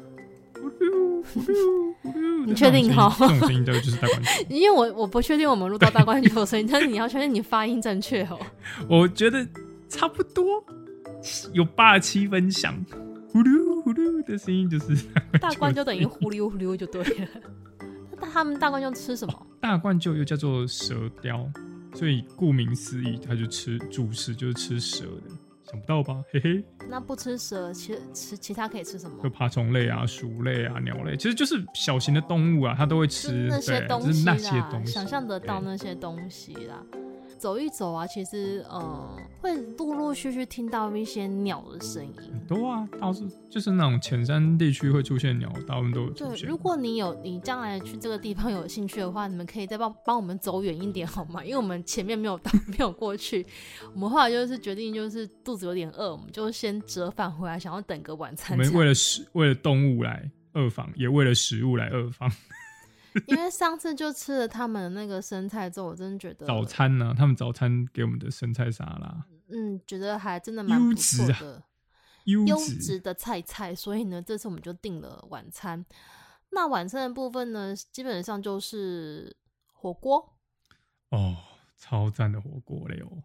[2.46, 3.14] 你确定哈？
[3.20, 4.46] 这种声音就是大冠鷲。
[4.50, 8.40] 因为我我不确定我们录到大冠鷲的声音，但是你要确定你发音正确哦。
[8.90, 9.46] 我觉得
[9.90, 10.64] 差不多
[11.54, 12.74] 有八十七分像，
[13.30, 14.96] 呼噜呼噜的声音就是
[15.40, 17.28] 大冠鷲，就等于呼噜呼噜就对了。
[18.20, 19.34] 那他们大冠就吃什么？
[19.34, 21.50] 哦，大冠就又叫做蛇雕，
[21.94, 25.36] 所以顾名思义，它就吃主食就是吃蛇的。
[25.70, 26.64] 想不到吧，嘿嘿。
[26.90, 29.18] 那不吃蛇，其吃其他可以吃什么？
[29.24, 34.34] 就爬虫类啊、鼠类啊、鸟类，其实就是小型的动物啊，它都会吃那些东西啦。
[34.34, 36.84] 那些东，想象得到那些东西啦。
[37.38, 42.14] 走一走啊，其实呃，会陆陆续续听到一些鸟的声音。
[42.18, 46.48] 很多啊，倒是就是那种浅山地区会出现鸟，大部分都有出现。
[46.48, 51.44] 对，如果你有你将来去这个地方有兴趣的话，你们可以再帮帮我们走远一点好吗？
[51.44, 53.46] 因为我们前面没有到， 没有过去。
[53.94, 58.58] 我们后来就是决定，就是肚子有点饿，我们就先折返回来，想要等个晚餐。
[58.58, 62.32] 我们为了食，为了动物来二房，也为了食物来二访。
[63.28, 71.64] 因为上次就吃了他们的那个生菜之后，我真的觉得早餐呢、啊，他们早餐给我们的生菜沙拉，嗯，觉得还真的蛮不错的，
[72.26, 73.74] 优质、啊、的菜菜。
[73.74, 75.86] 所以呢，这次我们就订了晚餐。
[76.52, 79.36] 那晚餐的部分呢，基本上就是
[79.74, 80.38] 火锅。
[81.10, 81.38] 哦，
[81.78, 83.24] 超赞的火锅嘞哦！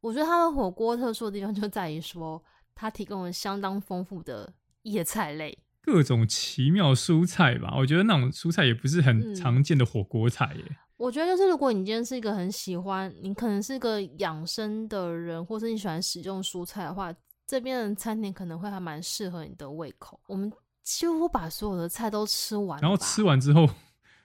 [0.00, 2.42] 我觉得他们火锅特殊的地方就在于说，
[2.74, 5.58] 它提供了相当丰富的叶菜类。
[5.82, 10.76] 各种奇妙蔬菜吧，我觉得那种蔬菜也不是很常见的火锅菜耶、嗯。
[10.96, 17.10] 我觉得就是如果你今天是一个很喜欢，你可能是个养生的人，或是你喜欢食用蔬菜的话，
[17.46, 20.20] 这边的餐点可能会还蛮适合你的胃口。
[20.26, 23.66] 我们几乎把所有的菜都吃完，然后吃完之后，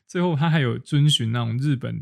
[0.05, 1.97] 最后他还有遵循那种日本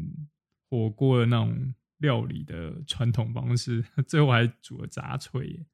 [0.70, 5.66] 火锅的那种料理的传统方式，最后还煮了杂炊耶。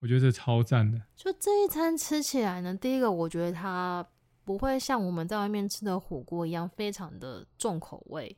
[0.00, 1.00] 我觉得这超赞的。
[1.16, 4.06] 就这一餐吃起来呢，第一个我觉得它
[4.44, 8.36] 不会像我们在外面吃的火锅一样非常的重口味。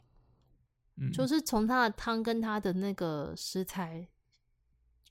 [0.96, 4.09] 嗯，就是从它的汤跟它的那个食材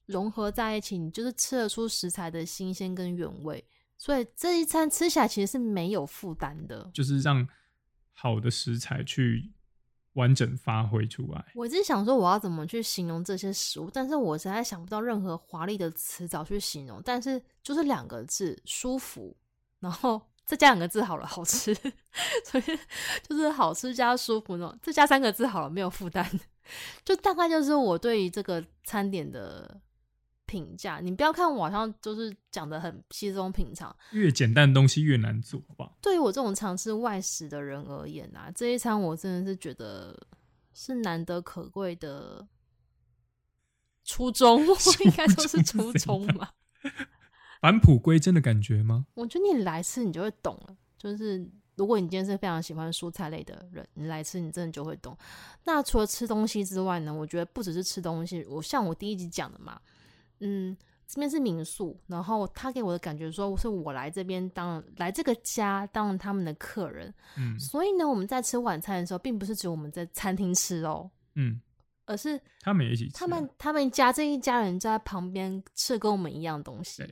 [0.06, 3.64] 融合在一起，你就是吃得出食材的新鲜跟原味。
[3.98, 7.48] 所以这一餐吃起来其实是没有负担的，就是让
[8.14, 9.52] 好的食材去。
[10.20, 11.46] 完整发挥出来。
[11.56, 17.02] 我一直想说我要怎么去形容这些食物，但是我实在想不到任何华丽的词藻去形容。
[17.04, 19.36] 但是就是两个字：舒服。
[19.80, 21.74] 然后再加两个字好了，好吃。
[22.46, 22.64] 所以
[23.28, 26.30] 就是好吃加舒服呢，再加三个字好了，没有负担。
[27.06, 29.80] 就大概就是我对于这个餐点的。
[30.50, 35.96] 评价，你不要看我好像就是讲的很稀松平常，越简单的东西越难做，好不好？
[36.02, 40.20] 对于我这种尝试外食的人而言啊，这一餐我真的是觉得
[40.74, 42.48] 是难得可贵的
[44.04, 44.66] 初衷，
[45.06, 46.52] 应该说是初衷吧。
[47.62, 49.06] 返璞归真的感觉吗？
[49.14, 50.76] 我觉得你来吃，你就会懂了。
[50.98, 55.16] 就是如果你今天是非常喜欢蔬菜类的人，你来吃，你真的就会懂。
[55.66, 57.14] 那除了吃东西之外呢？
[57.14, 59.80] 我觉得不只是吃东西，我像我第一集讲的嘛。
[60.40, 60.76] 嗯，
[61.08, 71.60] 这边是民宿，然后他给我的感觉说，是我来这边当来这个家当他们的客人，嗯，所以呢，我们在吃晚餐的时候，并不是只有我们在餐厅吃哦，嗯，
[72.06, 77.04] 而是他们也一起吃，他们他们家这一家人在旁边吃跟我们一样东西。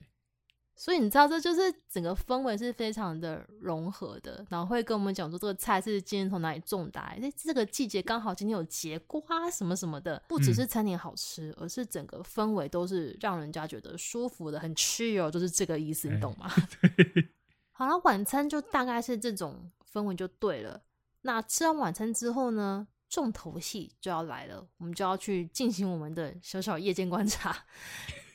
[0.79, 16.47] 所以你知道，这就是整个氛围是非常的融合的，然后会跟我们讲说这个菜是今天从哪里种的，哎，这个季节刚好今天有节瓜什么什么的，不只是餐点好吃，嗯、而是整个氛围都是让人家觉得舒服的，很 chill，就是这个意思，你懂吗？
[16.81, 17.29] 欸、
[17.71, 20.79] 好了，晚餐就大概是这种氛围就对了。
[21.21, 22.87] 那吃完晚餐之后呢？
[23.09, 27.55] 重头戏就要来了，我们就要去进行我们的小小夜间观察。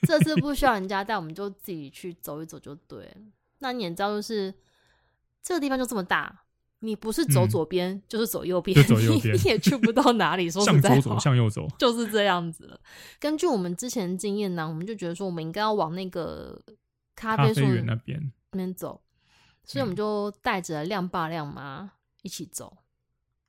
[0.06, 3.10] 这次不需要人家带，我们就自己去走一走就对。
[3.58, 4.52] 那你也知道，就是
[5.42, 6.44] 这个地方就这么大，
[6.80, 10.50] 你不是走左边、嗯、就是走右边，就走右边，你也去不到哪里。
[10.50, 12.80] 说实在话，向左走，向右走，就是这样子了。
[13.20, 16.60] 根据我们之前的经验呢，我们就觉得说，我们应该要往那个
[17.14, 19.00] 咖啡树园那边那边走，
[19.64, 22.78] 所以我们就带着亮爸亮妈一起走。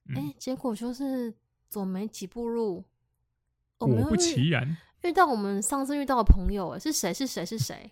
[0.10, 1.34] 哎、嗯欸，结果就是
[1.68, 2.84] 走没几步路，
[3.80, 7.14] 果不其然遇到我们上次遇到的朋友，哎，是谁？
[7.14, 7.46] 是谁？
[7.46, 7.92] 是谁？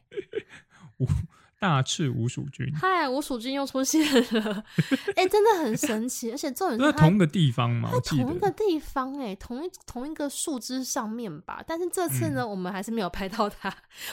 [1.59, 4.01] 大赤吴鼠君，嗨，吴鼠君又出现
[4.33, 4.63] 了，
[5.15, 11.63] 哎、欸，真的很神奇，而且重点是在同一个地方嘛，在同一个地方、欸，哎，同一同一个树枝上面吧。
[11.67, 13.71] 但是这次呢，嗯、我们还是没有拍到它。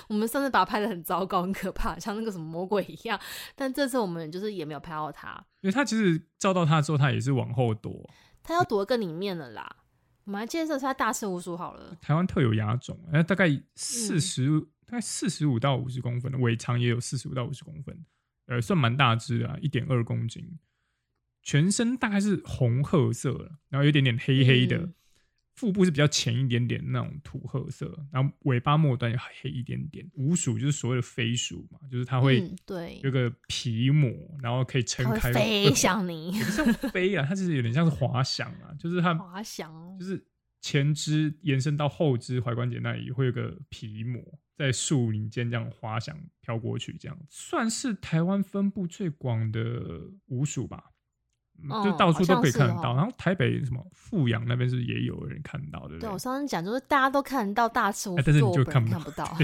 [0.08, 3.18] 我们上次把它拍的很糟糕、很可怕，像那个什么魔鬼一样。
[3.56, 8.10] 但这次我们就是也没有拍到它，因为它其实照到它之后，它也是往后躲，
[8.42, 9.76] 它要躲更里面了啦。
[10.28, 14.66] 我们来介绍一下大赤鼯鼠好了，台湾特有亚种，哎，大概四十、嗯。
[14.84, 18.04] 大概四十五到五十公分的，尾长也有四十五到五十公分，
[18.46, 20.58] 呃，算蛮大只的啊，一点二公斤，
[21.42, 24.94] 全身大概是红褐色，然后有点点黑黑的，嗯、
[25.58, 30.08] 腹部是比较浅一点点那种土褐色，然后尾巴末端也黑一点点。
[30.16, 34.08] 鼯鼠就是所谓的飞鼠嘛，就是它会对有个皮膜，
[34.40, 40.24] 然后可以撑开飞 向你，不是飞啊，它其实有点像是滑翔啊，就是它滑翔，就是
[40.60, 44.22] 前肢延伸到后肢踝关节那里会有个皮膜。
[44.56, 49.60] 在树林间这样滑翔飘过去，这样算是台湾分布最广的
[50.28, 50.90] 鼯鼠吧。
[51.68, 55.90] 哦、就到处都可以看得到，哦、然后台北什么富阳那边是也有人看到的。
[55.90, 59.24] 对，对我上次讲就是大家都看得到大赤鼯，但是你就看不到。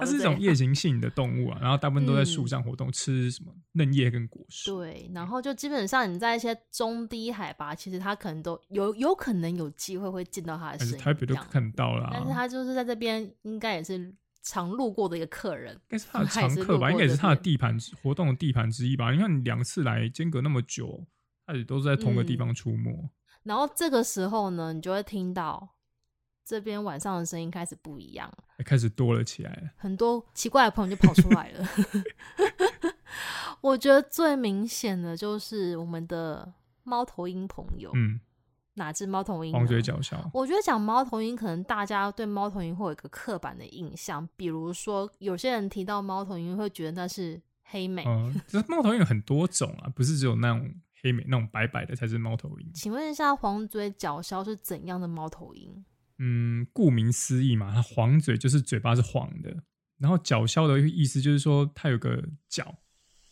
[0.00, 4.70] 它是一种夜行性的动物啊，然后大部分都在树上活动，嗯、吃什么嫩叶跟果实。
[4.70, 10.98] 对，然后就基本上你在一些中低海拔，其实它可能都有有可能有机会会见到它的身影。
[10.98, 14.12] 台北都看得到了，但是它就是在这边，应该也是。
[14.48, 16.88] 常路过的一个客人，应该是他的 常客吧？
[16.92, 19.10] 应该也是他的地盘活动的地盘之一吧？
[19.10, 21.04] 你看你两次来间隔那么久，
[21.44, 22.92] 他也都是在同个地方出没。
[22.92, 23.10] 嗯。
[23.42, 25.76] 然后这个时候呢，你就会听到
[26.44, 28.32] 这边晚上的声音开始不一样，
[28.64, 31.68] 开始多了起来，很多奇怪的朋友就跑出来了。
[33.60, 36.54] 我觉得最明显的就是我们的
[36.84, 38.20] 猫头鹰朋友，嗯。
[38.76, 39.52] 哪只猫头鹰？
[39.52, 40.16] 黄嘴角鸮。
[40.32, 48.04] 我觉得讲猫头鹰，可能大家对猫头鹰会有一个刻板的印象，比如说有些人提到猫头鹰，会觉得那是黑美。
[48.06, 50.70] 嗯，这猫头鹰有很多种啊，不是只有那种
[51.02, 52.70] 黑美那种白白的才是猫头鹰。
[52.74, 55.84] 请问一下，黄嘴角鸮是怎样的猫头鹰？
[56.18, 59.56] 嗯，顾名思义嘛，它黄嘴就是嘴巴是黄的，
[59.98, 62.74] 然后角鸮的意思就是说它有个角，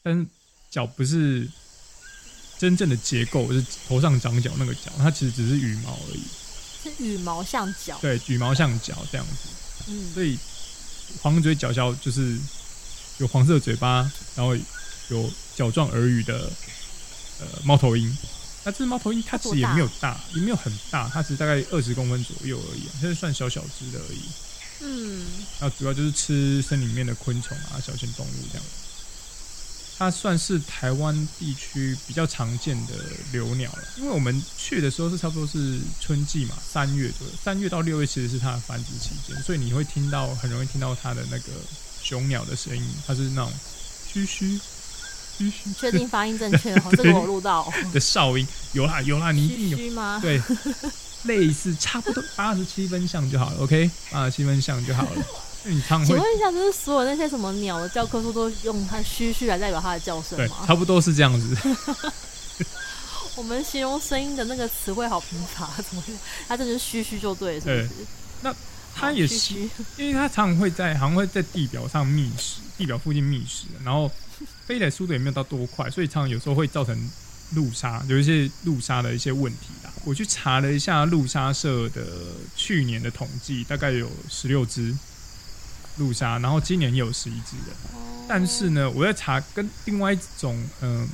[0.02, 0.26] 但是
[0.70, 1.46] 角不是。
[2.58, 6.22] 真正的结构是头上长角那个角，它其实只是羽毛而已。
[6.82, 7.98] 是羽毛像角。
[8.00, 9.48] 对，羽毛像角这样子。
[9.88, 10.12] 嗯。
[10.14, 10.38] 所以
[11.20, 12.38] 黄嘴角鸮就是
[13.18, 14.54] 有黄色嘴巴，然后
[15.08, 16.50] 有角状耳羽的
[17.40, 18.16] 呃猫头鹰。
[18.64, 24.22] 那这只猫头鹰它其实也没有大，也没有很大，它只是大概二十公分左右而已，它是算小小只的而已。
[24.80, 25.26] 嗯。
[25.60, 28.83] 那主要就是吃森林里面的昆虫啊、小型动物这样子。
[29.96, 32.94] 它算是台湾地区比较常见的
[33.32, 41.52] 留鸟了，因为我们去的时候是差不多是春季嘛，三月左右，三月到六月其实是它的繁殖期间，所以你会听到很容易听到它的那个
[42.02, 43.52] 雄鸟的声音，它是那种
[44.12, 44.60] 嘘嘘
[45.38, 45.72] 嘘嘘。
[45.78, 47.72] 确定发音正确哦， 这个我录到。
[47.92, 50.18] 的哨音有啦有啦，你一定有吗？
[50.20, 50.42] 对，
[51.22, 55.24] 类似差不多八十七分像就好了，OK，八十七分像就好了。
[55.64, 60.56] 请问一下，就是所有那些什么鸟的教科书都用它嘘嘘来代表它的叫声吗？
[60.60, 61.56] 对，差不多是这样子。
[63.36, 66.02] 我们形容声音的那个词汇好贫乏，怎么？
[66.46, 67.88] 它就是嘘嘘就对，是不是？
[68.42, 68.54] 那
[68.94, 74.10] 它也是，嘘嘘因为它常常会在，好像会在地表上觅食，地表附近觅食，然后
[74.66, 77.10] 飞的速度也没有到多快，所以常常有时候会造成
[77.54, 79.90] 路杀，有一些路杀的一些问题啦。
[80.04, 82.04] 我去查了一下路杀社的
[82.54, 84.94] 去年的统计，大概有十六只。
[85.96, 87.72] 路杀，然后今年也有十一只的，
[88.28, 91.08] 但是呢，我在查跟另外一种嗯、呃，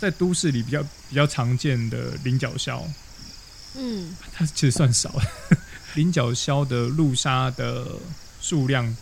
[0.00, 2.82] 在都市里比较比较常见的菱角鸮，
[3.76, 5.22] 嗯，它其实算少了，
[5.94, 7.86] 菱角鸮的路杀的
[8.40, 8.96] 数量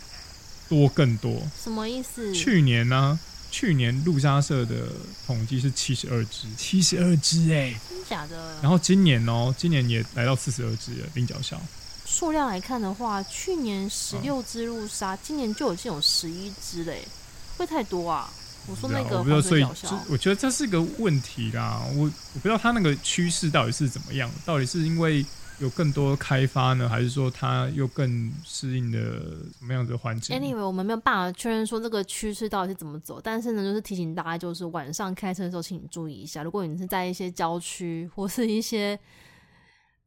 [0.69, 1.41] 多更多。
[1.61, 2.33] 什么意思？
[2.33, 3.19] 去年呢？
[3.53, 4.87] 去年路杀社的
[5.27, 8.55] 统计是七十二只，七十二只哎，真假的？
[8.61, 11.57] 然后今年哦，今年也来到四十二只了，菱角鸮。
[12.11, 17.07] 数量来看的话，去年十六只入杀，今年就已经有十一只嘞，
[17.57, 18.29] 会太多啊？
[18.67, 21.81] 我说那个黄嘴角鸮，我觉得这是个问题啦。
[21.95, 25.25] 我我不知道它那个趋势到底是怎么样，到底是因为
[25.59, 28.99] 有更多开发呢，还是说它又更适应的
[29.57, 38.99] 什么样的环境？Anyway，我们没有办法确认说这个趋势到底是怎么走，但是呢，就是提醒大家，就是晚上开车的时候，请你注意一下，如果你是在一些郊区或是一些。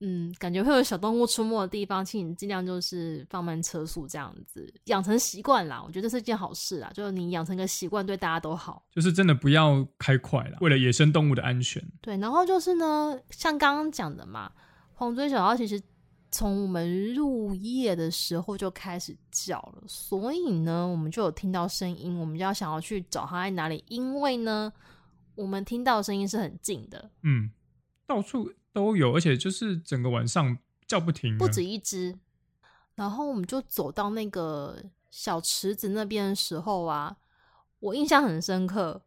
[0.07, 5.83] 嗯，感觉会有小动物出没的地方，请你尽量就是放慢车速，这样子养成习惯啦。
[5.83, 8.85] 我觉得这是一件好事啦，就是你养成个习惯，对大家都好。
[8.91, 11.83] 就是真的不要开快了，为了野生动物的安全。
[12.03, 14.53] 对，然后就是呢，像刚刚讲的嘛，
[14.93, 15.81] 黄嘴角鸮其实
[16.31, 24.71] 从我们入夜的时候就开始叫了，所以呢，我们就有听到声音，我们就要想要去找它在哪里，因为呢，
[25.35, 27.51] 我们听到的声音是很近的，嗯，
[28.07, 28.53] 到处。
[28.75, 32.19] 都有，而且就是整个晚上叫不停，不止一只。
[32.97, 34.77] 然后我们就走到那个
[35.11, 37.17] 小池子那边的时候啊，
[37.79, 39.01] 我印象很深刻，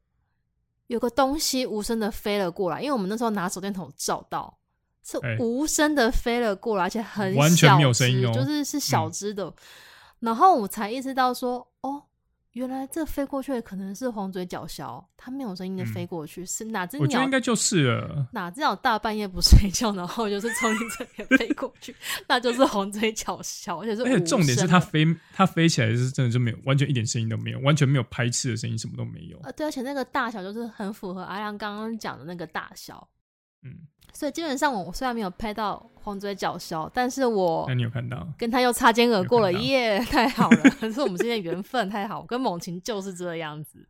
[0.87, 4.57] 有个东西无声的飞了过来，因为我们那时候拿手电筒照到，
[5.03, 9.45] 是无声的飞了过来，而且很小，完全没有声音哦，就是是小只的。
[9.45, 9.53] 嗯。
[10.21, 12.03] 然后我才意识到说，哦。
[12.57, 17.03] 原来这飞过去的可能是黄嘴角鸮，它没有声音的飞过去，嗯、是哪只鸟？
[17.03, 18.27] 我觉得应该就是了。
[18.33, 21.95] 哪只鸟大半夜不睡觉，然后就是从你这边飞过去，
[22.27, 24.01] 那就是黄嘴角鸮，而且是。
[24.01, 29.39] 而且重点是它飞，它飞起来是真的就没有，完全一点声音都没有，完全没有拍翅的声音，什么都没有。
[29.43, 33.07] 呃，对，而且那个大小就是很符合阿亮刚刚讲的那个大小。
[33.63, 33.87] 嗯。
[34.13, 40.63] 所以基本上，我虽然没有拍到黄嘴角鸮，但是我那你有看到跟他又擦肩而过了，耶，太好了！
[40.79, 43.87] 可是我们之间缘分太好，跟猛禽就是这样子。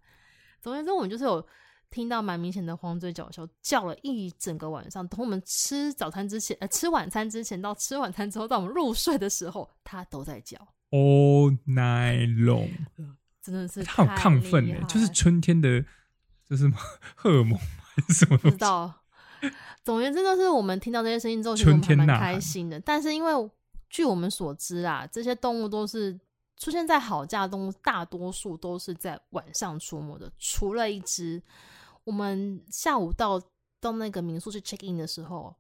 [0.62, 1.46] 总而言之，我们就是有
[1.90, 10.58] 听到蛮明显的黄嘴角鸮叫了一整个晚上，从我们吃早餐之前，呃，吃晚餐之前到吃晚餐之后，到我们入睡的时候，它都在叫。
[10.90, 12.70] All night long，
[13.42, 15.86] 真的是它好亢奋哎，就是春天的，
[16.46, 16.70] 这是
[17.16, 18.38] 荷尔蒙还是什么？
[18.38, 18.94] 不知道。
[19.84, 22.80] 总而言之，就是我们听到这些声音之后，其实我们还蛮开心的。
[22.80, 23.32] 但是因为
[23.90, 26.20] 据我们所知啊，这些动物都是
[26.58, 31.42] 出现在好家动物，大多数都是在晚上出没的，除了一只。
[32.04, 33.38] 我们下午到
[33.82, 35.54] 到那个民宿去 check in 的时候，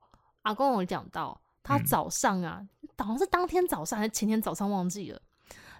[0.43, 5.21] 阿公有讲到，他早上啊，嗯、好像是当天早上还是前天早上忘记了。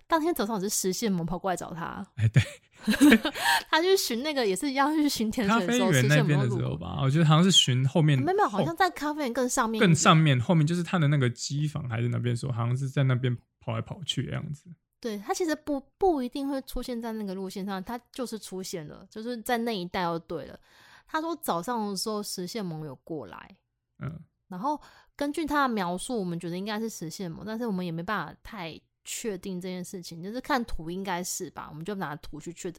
[0.08, 2.42] 当天早上是食蟹獴跑过来找他，哎，对，
[3.70, 14.64] 他去寻那个也是一样去寻甜水的时候，食蟹獴的时候吧，我觉得好像是寻后面，没有没有，好像在咖啡园更上面，更上面后面就是他的那个机房还是那边说，好像是在那边跑来跑去的样子。
[15.00, 20.60] 对，他其实不不一定会出现在那个路线上，他就是出现了，就是在那一带就对了。
[21.06, 23.56] 他说早上的时候实现盟有过来，
[24.00, 24.82] 嗯，然后
[25.16, 32.72] 根据他的描述，我们觉得应该是实现盟，但是我们也没办法太确定这件事情，就是看图应该是吧，我们就拿图去确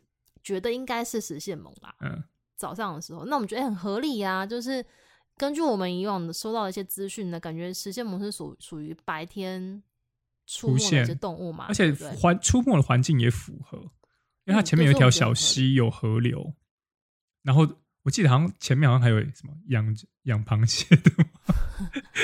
[0.45, 1.93] 觉得应该是食蟹獴啦。
[2.03, 2.23] 嗯，
[2.55, 4.85] 早上的时候，那我们觉得很合理啊，就是
[5.37, 9.83] 根据我们以往的收到的一些资讯呢，感觉食蟹獴是属属于白天。
[10.51, 13.77] 出没的一些动物嘛，而且环出没的环境也符合，
[14.47, 16.57] 因为它前面有一条小溪，有河流，嗯、
[17.43, 17.69] 然后
[18.03, 21.11] 我记得好像前面好像还有什么养养螃蟹的，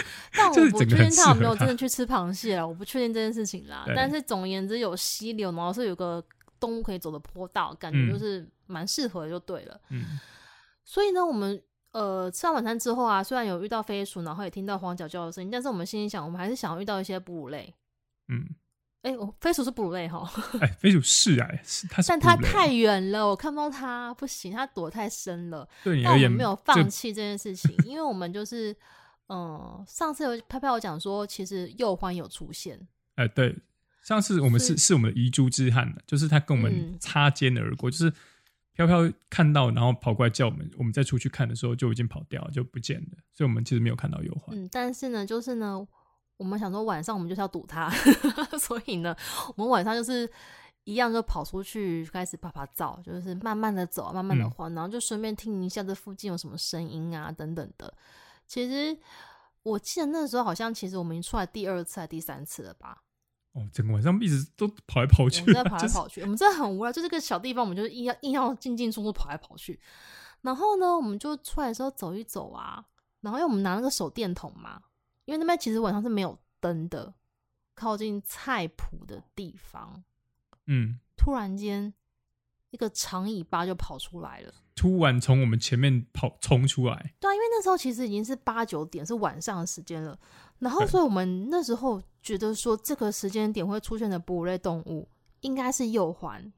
[0.33, 3.85] 但我不确定他有没有真的去吃螃蟹啊，我不确定这件事情啦。
[3.95, 6.23] 但是总而言之，有溪流，然后是有个
[6.59, 9.81] 动物可以走的坡道，感觉就是蛮适合的，就对了。
[9.91, 10.19] 嗯，
[10.85, 17.75] 所以呢，我们呃吃完晚餐之后啊，虽然有遇到飞鼠，然后也听到黄脚叫的声音，但是我们心里想，我们还是想要遇到一些哺乳类。
[18.29, 18.47] 嗯，
[19.03, 20.27] 哎、欸，我飞鼠是哺乳类哈，
[20.61, 25.69] 哎、欸，飞鼠是哎、欸，是它是，但它太远了，我看不到它，不行，它躲太深了。
[25.83, 28.75] 对，但我们没有放弃这件事情，因为我们就是，
[29.29, 32.79] 嗯、呃，上次有拍拍我讲说，其实鼬獾有出现，
[33.17, 33.57] 哎、欸，对，
[34.03, 38.13] 上次我们是是我们的遗珠之憾的，就是他跟我们擦肩而过，嗯、就是
[38.75, 44.53] 飘飘看到，然后跑过来叫我们，我们再出去看的时候就已经跑掉了，就不见了，所以我们其实没有看到鼬獾。
[44.53, 45.87] 嗯，但是呢，就是呢。
[46.37, 47.89] 我们想说晚上我们就是要堵他，
[48.59, 49.15] 所以呢，
[49.55, 50.29] 我们晚上就是
[50.83, 57.95] 一样就跑出去开始啪啪照，就是慢慢的走，慢慢的晃，嗯、然后就顺便听一下这附近有什么声音啊等等的。
[58.47, 58.99] 其实
[59.63, 63.03] 我记得那时候好像其实我们已经出来第二次还是第三次了吧？
[63.53, 69.81] 哦，整个晚上一直都跑来跑去，我们在跑来跑去，就是、我们真的很无聊，就这个小地方我们就硬要硬要进进出出跑来跑去。
[70.43, 72.85] 然后呢，我们就出来的时候走一走啊，
[73.21, 74.83] 然后因为我们拿那个手电筒嘛。
[75.27, 77.15] 因为那边其实晚上是没有灯的，
[77.75, 80.05] 靠近菜圃的地方，
[80.67, 81.95] 嗯，突然间
[82.69, 87.15] 一个长尾巴就跑出来了，突然从我们前面跑冲出来。
[87.21, 90.19] 对啊，因为那时候其实已经是八九点，是晚上的时间了。
[90.59, 95.09] 然后，所以我们那时候觉得说，这个时间点会出现的哺乳类动物
[95.41, 96.53] 应该是鼬獾。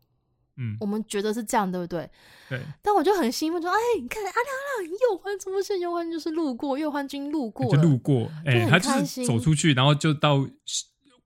[0.59, 2.09] 嗯，我们觉得是这样，对不对？
[2.49, 2.63] 对。
[2.81, 10.49] 但我就很兴奋，说：“哎，你看，阿亮阿亮，鼬獾出现，鼬獾就是路过，鼬獾君路过，就路过，哎，他就是走出去，然后就到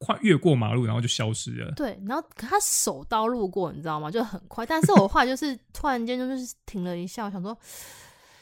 [0.01, 1.71] 快越过马路，然后就消失了。
[1.73, 4.11] 对，然后可他手刀路过，你知道吗？
[4.11, 4.65] 就很快。
[4.65, 7.57] 但是我话就是 突然间就是停了一下，我想说，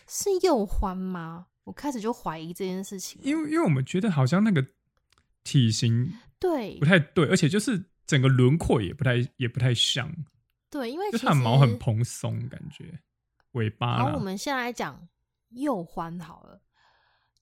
[0.07, 1.47] 是鼬獾吗？
[1.65, 4.65] 我开始就怀疑这件事情，因为因为我们觉得好像那个
[5.45, 10.11] 体型对不太对，而且就是整个轮廓也不太也不太像。
[10.71, 12.99] 对，因为它毛很蓬松，感觉
[13.53, 13.99] 尾巴。
[13.99, 15.09] 然后我们先来讲
[15.51, 16.61] 鼬獾好了。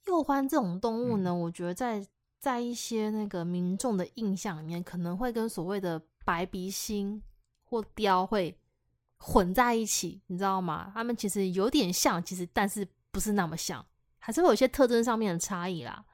[0.05, 2.05] 鼬獾这种动物呢，嗯、我觉得在
[2.47, 7.20] 在一些那个民众的印象里面，可能会跟所谓的白鼻心
[7.64, 8.57] 或雕会
[9.18, 10.92] 混在一起，你知道吗？
[10.94, 13.84] 它们其实有点像，其实但是不是那么像，
[14.20, 16.05] 还是会有些特征上面的差异啦。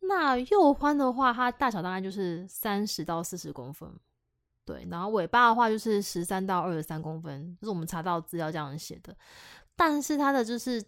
[0.00, 3.94] 那鼬獾的话，它大小大概就是三十到四十公分。
[4.64, 9.14] 对，然后尾巴的话就是十三到二十三公分，就是我们查到资料这样写的。
[9.76, 10.82] 但是它的就是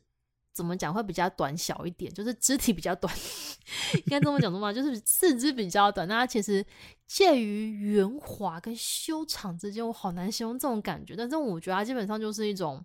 [0.53, 3.15] 怎么讲会比较短小一点，就是肢体比较短，
[3.97, 6.07] 应该这么讲的话，就是四肢比较短。
[6.07, 6.65] 那它其实
[7.07, 11.17] 介于圆滑跟修长之间，我好难形容这种感觉。
[11.17, 12.85] 但是我觉得它基本上就是一种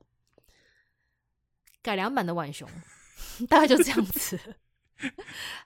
[1.81, 2.67] 改良版的浣熊，
[3.49, 4.39] 大概就这样子。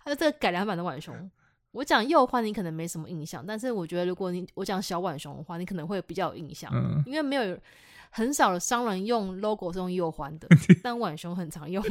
[0.03, 1.31] 它就这个改良版的浣熊。
[1.71, 7.57] 我讲幼獾，你可能没什么印象，但是我觉得如果你我讲小浣熊的话，你可能会比较有印象，嗯、因为没有
[8.11, 10.47] 很少的商人用 logo 是用右环的，
[10.83, 11.83] 但浣熊很常用。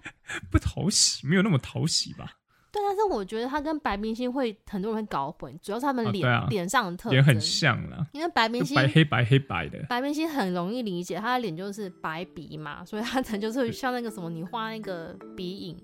[0.50, 2.38] 不讨喜，没有那么讨喜吧？
[2.72, 15.76] 对，但是我觉得它跟白明星会很多人会搞混，主要是他们脸脸、上的特征脸很像了，因为白明星白黑白黑白的，白明星很容易理解，他的脸就是白鼻嘛，所以他可能就是像那个什么，你画那个鼻影。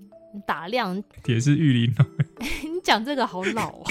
[0.46, 2.06] 打亮也是玉玲珑，
[2.72, 3.90] 你讲这个好老 啊！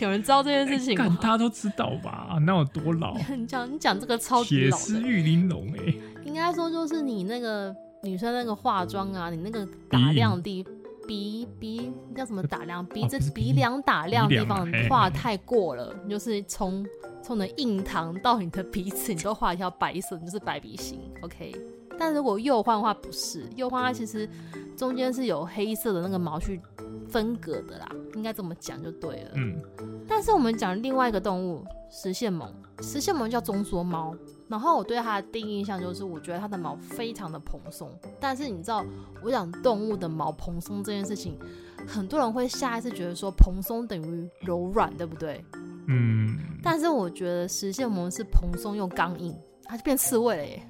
[0.00, 1.18] 有人知道这件事情吗？
[1.20, 2.36] 大家都知道吧？
[2.46, 3.16] 那有多老？
[3.36, 4.76] 你讲你讲这个超级老。
[4.76, 10.66] 铁狮玉玲珑，哎，应该说就是你那个女生那个化妆啊，你那个打亮的地
[11.06, 16.84] 鼻鼻叫什么打量鼻子鼻梁打量的地方画太过了，就是从
[17.22, 20.98] 从你的印堂到你的鼻子，你都画一条白色，你就是白鼻型。
[21.20, 21.54] OK，
[21.98, 24.28] 但如果右欢的话不是，右欢它其实
[24.76, 26.60] 中间是有黑色的那个毛去
[27.08, 29.30] 分隔的啦，应该这么讲就对了。
[29.34, 29.60] 嗯，
[30.08, 32.48] 但是我们讲另外一个动物食蟹獴，
[32.80, 34.14] 食蟹獴叫中缩猫。
[34.46, 37.90] 然后我对它的第一印象就是，我觉得它的毛非常的蓬松。
[38.20, 38.84] 但是你知道，
[39.22, 41.38] 我讲动物的毛蓬松这件事情，
[41.88, 45.42] 很多人会下意识觉得说蓬松等于柔软，对不对？
[45.88, 46.38] 嗯。
[46.62, 49.34] 但是我觉得食蟹獴是蓬松又刚硬，
[49.64, 50.62] 它就变刺猬了耶。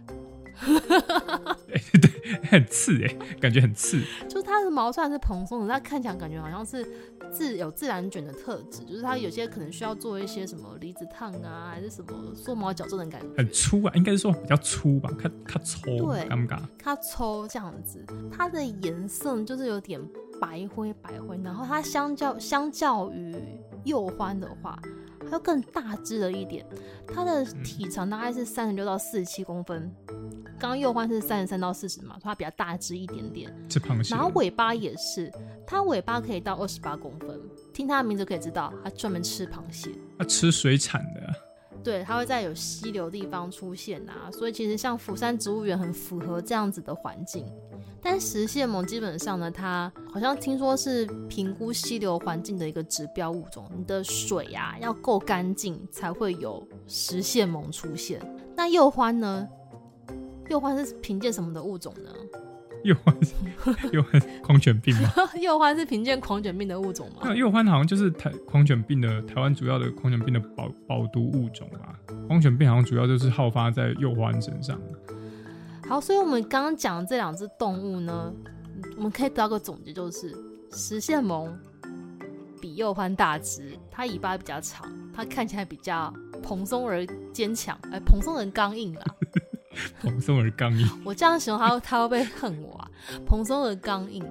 [0.61, 2.11] 欸、 对，
[2.51, 4.01] 很刺哎，感觉很刺。
[4.29, 6.87] 就是它的毛虽然是蓬松的，它看起来感觉好像是
[7.31, 8.85] 自有自然卷的特质。
[8.85, 13.29] 就是它有些可能需要做一些什么离子烫啊，还是什么缩毛矫正的感觉。
[13.37, 16.61] 很粗啊，应该是说比较粗吧，它它粗，对，尴尬。
[16.79, 20.01] 它粗这样子，它的颜色就是有点
[20.41, 23.35] 白灰白灰，然后它相较相较于
[23.85, 24.79] 幼獾的话，
[25.25, 26.65] 它又更大只了一点。
[27.07, 29.93] 它的体长大概是三十六到四十七公分。
[30.59, 33.53] 刚刚鼬獾是三十三到四十嘛，它比较大只一点点。
[34.11, 35.31] 然后尾巴也是，
[35.67, 37.41] 它尾巴可以到二十八公分。
[37.73, 39.91] 听它的名字可以知道，它专门吃螃蟹。
[40.19, 41.35] 它吃水产的。
[41.83, 47.45] 对，它会在有溪流地方出现啊，所以其实像釜山植物园很符合这样子的环境。
[48.05, 58.21] 但石蟹獴基本上呢，它好像听说是评估溪流环境的一个指标物种，你的水啊要够干净才会有石蟹獴出现。
[58.55, 59.49] 那鼬獾呢？
[60.51, 62.11] 鼬獾是凭借什么的物种呢？
[62.85, 63.33] 鼬獾是
[63.89, 65.09] 鼬獾狂犬病吗？
[65.37, 67.23] 鼬獾是凭借狂犬病的物种吗？
[67.23, 71.97] 那鼬獾好像就是台狂犬病的台湾主要的狂犬病的保保毒物种啊？
[72.29, 74.79] 狂犬病好像主要就是好发在鼬獾身上。
[75.89, 78.33] 好，所以我们刚刚讲的这两只动物呢，
[78.97, 80.35] 我们可以得到个总结，就是
[80.73, 81.57] 食蟹萌
[82.61, 86.13] 比鼬獾大只，它尾巴比较长，它看起来比较
[86.43, 89.05] 蓬松而坚强，哎，蓬松而刚硬啊。
[90.01, 92.91] 蓬松而刚硬，我这样形容它，它会不会恨我啊？
[93.27, 94.25] 蓬松而刚硬，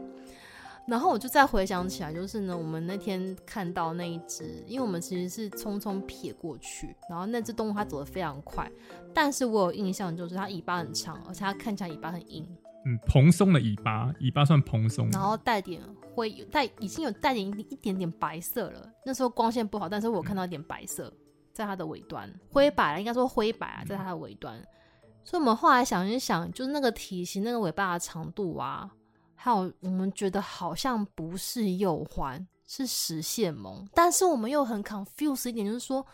[0.88, 8.70] 然后我就再回想起来，就是呢，我们那天看到那一只，因为我们其实是匆匆撇过去，然后那只动物它走得非常快，
[9.14, 12.46] 但是我有印象，就是它尾巴很长，而且它看起来尾巴很硬。
[12.86, 15.82] 嗯，蓬松的尾巴，尾巴算蓬松，然后带点
[16.14, 18.92] 灰，带已经有带点一点点白色了。
[19.06, 21.10] 那时候光线不好，但是我看到一点白色
[21.54, 24.62] 在它的尾端，灰白，应该说灰白啊，在它的尾端。
[25.24, 28.92] 所以，我们后来想一想，就是那个体型、那个尾巴的长度啊，
[29.44, 33.86] 还有我们觉得好像不是鼬獾，是食蟹獴。
[33.94, 36.08] 但是我们又很 confuse 一点，就是说，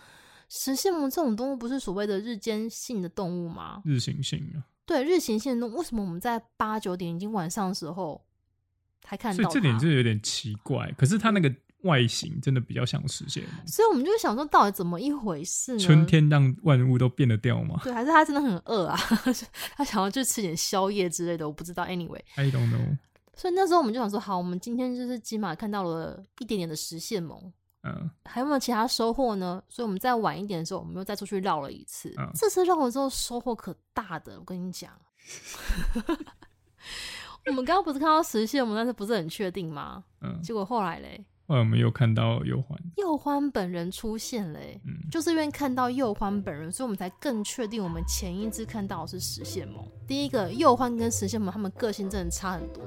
[0.47, 3.83] 食蟹獴这种动物不是所谓的日间性的动物吗？
[3.85, 4.65] 日行性啊。
[4.83, 8.19] 对，日行性的动物，为什么我们在八九点已经晚上的时候
[9.03, 9.43] 才看到？
[9.43, 10.91] 所以这点就有点奇怪。
[10.97, 11.53] 可是它那个。
[11.83, 15.79] 外形真的比较像食蟹，所以我们就想说，到底怎么一回事呢？
[15.79, 17.79] 春天让万物都变得掉吗？
[17.81, 18.99] 对，还是他真的很饿啊？
[19.77, 21.85] 他想要去吃点宵夜之类的，我不知道。
[21.85, 22.97] Anyway，I don't know。
[23.39, 27.41] 所以那时候我们就想说，好，我们今天就是起码看到了一点点的实现梦，
[27.83, 29.63] 嗯，还有没有其他收获呢？
[29.69, 32.13] 所以我们再晚一点的时候，我们又再出去绕了一次。
[32.17, 34.91] 嗯，这次绕了之后收获可大的，我跟你讲。
[37.47, 40.03] 我们刚刚不是看到实现，我们，但是不是很确定吗？
[40.19, 41.25] 嗯，结果后来嘞。
[41.49, 49.83] 后来我们又看到右欢，右欢本人出现了，嗯，就是因为看到右欢本人，所以我们才更确定我们前一次看到的是石线萌。
[50.07, 52.83] 第一个，右欢跟石线萌，他们个性真的差很多。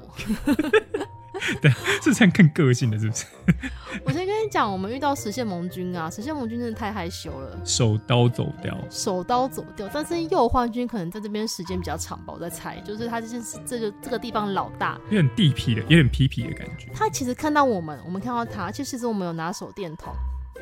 [1.61, 1.71] 对，
[2.01, 3.25] 是这样更个性的，是不是？
[4.05, 9.89] 我先跟你讲，我们遇到食蟹獴君啊，食蟹獴君真的太害羞了，手刀走掉，手刀走掉。
[9.93, 16.89] 但是右幻军可能在这边时间比较长吧，我在猜，就是他就是这个这个地方老大，有点地痞的，有点痞痞的感觉。
[16.93, 20.13] 他其实看到我们，我们看到他，其实我们有拿手电筒，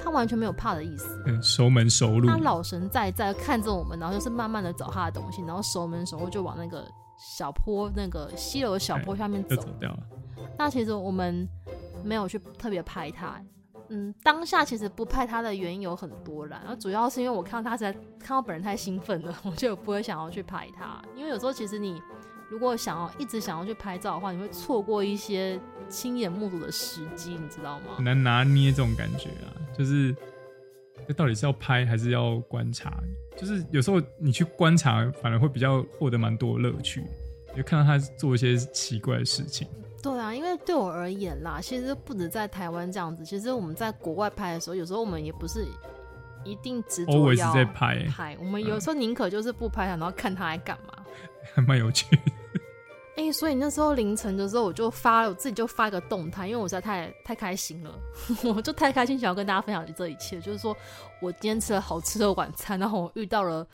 [0.03, 6.85] 他完全没有怕的意思，嗯，熟门熟路，他老神在在看着我们，然后就是慢慢的找他的东西，然后熟门熟路就往那个
[7.17, 9.99] 小坡那个溪流的小坡下面走，走掉了。
[10.57, 11.47] 那其实我们
[12.03, 13.41] 没有去特别拍他，
[13.89, 21.01] 嗯，当下其实不拍他的原因有很多啦，然后主要是因为我看到他实在看到本人太兴奋了， 我就不会想要去拍他。
[21.15, 22.01] 因为有时候其实你
[22.49, 25.59] 如果想要一直想要去拍照的话，你会错过一些
[25.89, 27.95] 亲眼目睹的时机，你知道吗？
[27.95, 30.15] 很难拿捏这种感觉啊，就是
[31.07, 32.93] 这到底是要拍还是要观察？
[33.37, 37.03] 就是有时候你去观察，反而会比较获得蛮多乐趣，
[37.55, 39.67] 就看到他做一些奇怪的事情。
[40.01, 45.65] 对啊，因为对我而言啦，其实不止在台湾这样子，其实我们在国外拍的时候，有时候我们也不是
[46.43, 48.37] 一定执着要在拍，拍。
[48.39, 50.93] 我们有时候宁可就是不拍他，然后看他来干嘛，
[51.53, 52.21] 还 蛮有趣的。
[53.17, 57.93] 哎、所以那时候凌晨的时候，我就发了我自己就发一个动态，因为我实在太太开心了，
[58.55, 60.39] 我就太开心，想要跟大家分享这一切。
[60.39, 60.75] 就是说
[61.21, 63.67] 我今天吃了好吃的晚餐，然后我遇到了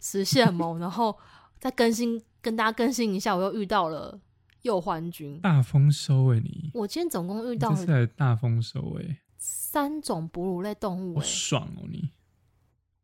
[0.00, 1.14] 石蟹獴，然后
[1.58, 4.18] 再更新跟大家更新一下，我又遇到了
[4.66, 6.40] 鼬獾君，大丰收哎、欸！
[6.40, 12.10] 你我今天总共遇到了是大丰收哎，三种哺乳类动物、欸，好爽哦你！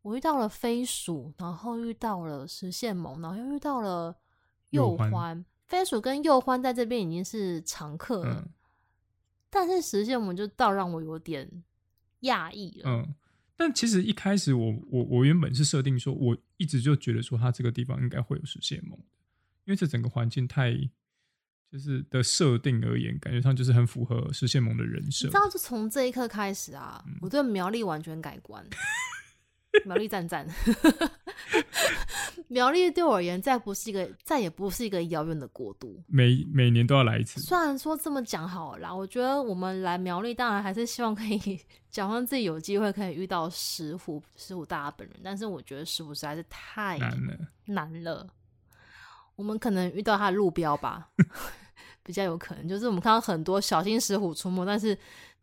[0.02, 4.16] 我遇到了飞鼠，然后遇到了食蟹獴，然后又遇到了
[4.72, 5.44] 鼬獾。
[5.68, 8.50] 飞鼠跟鼬獾在这边已经是常客了，嗯、
[9.48, 11.48] 但是食蟹獴就倒让我有点
[12.22, 12.90] 讶异了。
[12.90, 13.14] 嗯，
[13.56, 18.96] 但其实一开始我我我原本是设定说，我一直就觉得说，它这个地方应该会有食蟹獴，
[19.64, 20.76] 因为这整个环境太
[21.72, 25.26] 就是的设定而言，感觉上就是很符合食蟹獴的人设。
[25.26, 28.62] 你知道，就从这一刻开始啊，嗯、我对苗栗完全改观。
[29.86, 30.46] 苗栗赞赞，
[32.48, 35.98] 苗栗对我而言再不是一个，再也不是一个遥远的国度。
[36.08, 37.40] 每每年都要来一次。
[37.40, 41.58] 虽然说这么讲好了啦，我觉得我们来苗栗，当然还是希望可以
[41.88, 45.16] 假装自己有机会可以遇到石虎，石虎大大本人。
[45.24, 48.28] 但是我觉得石虎实在是太难了，难了。
[49.36, 51.08] 我们可能遇到他的路标吧，
[52.02, 52.68] 比较有可能。
[52.68, 54.96] 就是我们看到很多小心石虎出没，但是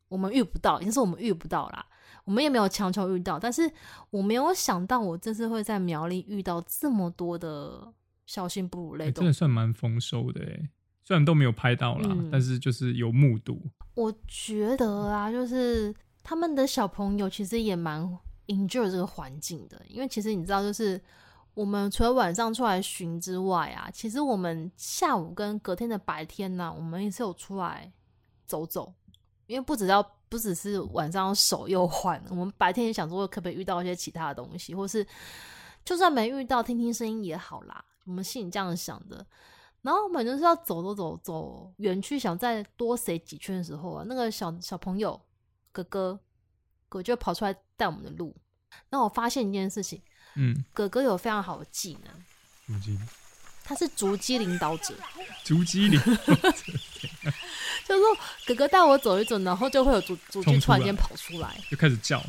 [0.07, 1.86] 我们遇不到，已经是我们遇不到啦。
[2.26, 3.72] 我们也没有强求遇到，但是
[4.12, 7.91] 我没有想到我这次会在苗栗遇到这么多的
[8.28, 10.70] 小型哺乳类动物，欸，真的算蛮丰收的哎。
[11.03, 13.60] 虽然都没有拍到啦，嗯、但是就是有目睹。
[13.95, 15.91] 我觉得啊，就是
[16.22, 18.07] 他们的小朋友其实也蛮
[18.45, 21.01] enjoy 这个环境的，因为其实你知道，就是
[21.54, 27.91] 我们除了晚上出来巡之外啊，其实我们下午跟隔天的白天呢，我们也是有出来
[28.45, 28.93] 走走，
[29.47, 30.06] 因为不只要。
[30.30, 35.04] 不只是晚上手又换，我们白天也想说可不可以遇到一些其他的东西，或是
[35.84, 37.84] 就算没遇到，听听声音也好啦。
[38.06, 39.26] 我们心里这样想的。
[39.82, 45.20] 然后我们就是要走走走走园区，想再多塞几圈的时候啊，那个小小朋友
[45.72, 46.20] 哥哥
[46.88, 48.36] 哥就跑出来带我们的路。
[48.91, 50.00] 那我发现一件事情，
[50.36, 52.13] 嗯，哥哥有非常好的技能，
[52.65, 53.07] 什么技能？
[53.63, 54.95] 他是足迹领导者，
[55.43, 56.73] 足迹领导者。
[57.86, 62.19] 就是说，哥哥带我走一走，然后就会有主主角突然间跑出来，就开始叫。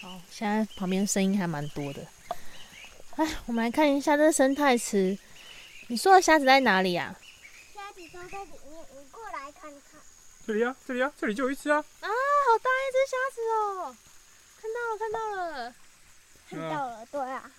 [0.00, 2.06] 好，现在旁边声音还蛮多的。
[3.16, 5.18] 哎，我们来看一下这个生态池。
[5.88, 7.14] 你说的虾子在哪里呀？
[7.74, 10.00] 虾子都在里面，你过来看看。
[10.46, 11.84] 这里啊，这里啊，这里就有一只啊！
[12.00, 12.08] 啊，
[13.06, 13.96] 虾子哦！
[14.60, 15.74] 看到了，看到了，
[16.48, 17.50] 看到了，对啊。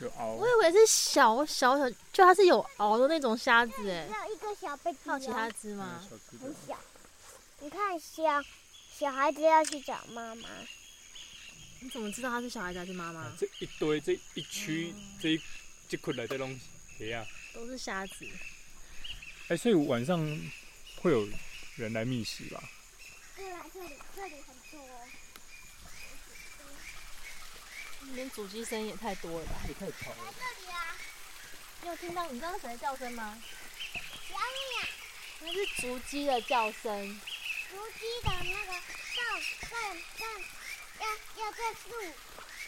[0.00, 4.06] 有螯，我以为是小小小，就它是有螯的那种虾子哎。
[4.28, 6.06] 有一个小还有其他只吗？
[6.40, 6.78] 很小。
[7.60, 8.22] 你看小
[8.98, 10.48] 小孩子要去找妈妈。
[11.82, 13.32] 你怎么知道它是小孩子还是妈妈？
[13.38, 15.40] 这一堆这一区这一
[15.88, 16.60] 这块来的东西，
[16.98, 17.24] 谁呀？
[17.54, 18.26] 都是虾子。
[19.48, 20.18] 哎，所以晚上
[21.00, 21.26] 会有
[21.76, 22.62] 人来觅食吧？
[23.72, 24.80] 这里这里很多。
[28.12, 30.16] 连主机声也太多了吧，也太吵了。
[30.38, 30.96] 在这里啊，
[31.82, 32.26] 你有听到？
[32.30, 33.38] 你知道谁的叫声吗？
[34.28, 34.88] 小鸟。
[35.40, 37.20] 那是竹鸡的叫声。
[37.70, 38.72] 竹鸡的那个
[39.14, 39.22] 叫
[39.68, 39.72] 在
[40.18, 40.24] 在
[41.00, 41.04] 要
[41.44, 41.82] 要在树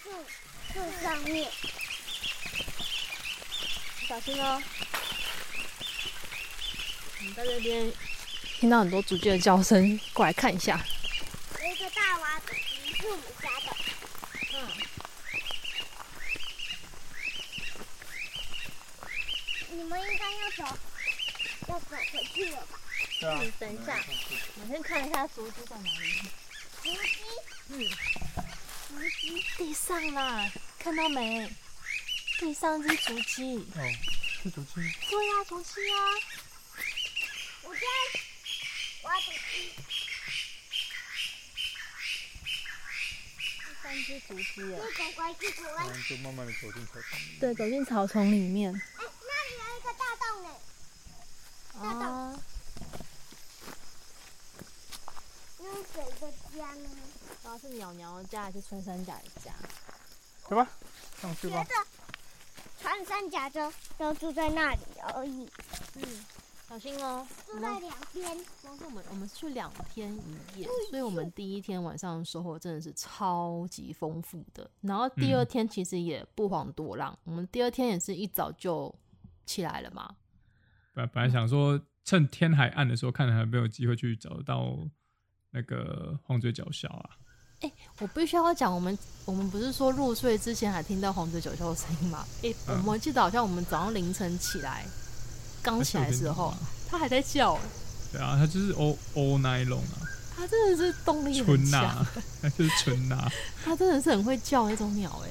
[0.02, 0.04] 树
[0.72, 1.50] 树上面。
[4.08, 4.62] 小心哦！
[7.20, 7.92] 你在这边
[8.62, 10.80] 听到很多竹鸡的叫声，过来看一下。
[11.60, 12.54] 有一个大娃子，
[12.96, 13.74] 是我们家的。
[14.54, 14.54] 嗯。
[19.72, 20.78] 你们应该要走，
[21.66, 22.78] 要走回去了吧？
[23.18, 23.42] 对啊。
[23.58, 23.98] 等一下，
[24.60, 26.22] 我先看一下竹鸡在哪里。
[26.84, 27.18] 竹鸡？
[27.66, 27.74] 嗯。
[28.86, 30.48] 竹鸡地上啦，
[30.78, 31.50] 看到没？
[32.38, 33.56] 地上是竹鸡。
[33.74, 33.82] 哦，
[34.44, 34.74] 是竹鸡。
[35.10, 35.98] 对呀，竹鸡啊。
[37.64, 38.31] 我在挖竹鸡。
[43.82, 44.78] 三只竹鸡耶。
[44.78, 46.02] 乖乖，乖乖。
[46.08, 47.18] 就慢慢的走进草丛。
[47.40, 48.80] 对，走进草丛里面。
[51.74, 52.38] 啊！
[55.58, 56.88] 那谁的家呢？
[57.28, 59.52] 不知道是鸟鸟的家还是穿山甲的家？
[60.48, 60.68] 走吧，
[61.20, 61.66] 上去吧。
[62.80, 64.82] 穿山甲就都住在那里
[65.14, 65.50] 而已。
[65.94, 66.26] 嗯，
[66.72, 67.26] 小心哦。
[67.46, 68.24] 住在两天。
[68.62, 70.10] 光是我们，我们去两天
[70.54, 74.70] 一夜，所以我们第一天晚上收获真的是超级丰富的。
[74.80, 78.94] 然后第二天其实也不遑多让，我们第二天也是一早就
[79.44, 80.16] 起来了嘛。
[80.94, 84.78] 本本来想说趁天还暗的时候，看还有没有机会去找到
[85.50, 87.10] 那个黄嘴角鸮啊。
[87.60, 92.26] 哎、欸，我必须要讲，我们我们不是说入睡之前还听到黄嘴九霄的声音吗？
[92.42, 94.86] 哎、我们记得好像我们早上凌晨起来，
[95.62, 96.52] 刚起来的时候，
[96.88, 97.58] 它还在叫。
[98.12, 100.02] 对啊，它就是 all all night long 啊。
[100.34, 102.06] 它真的是动力很强，
[102.40, 103.30] 它就是春呐。
[103.64, 105.28] 它真的是很会叫那种鸟哎。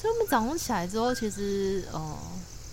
[0.00, 2.18] 所以我们早上起来之后，其实呃，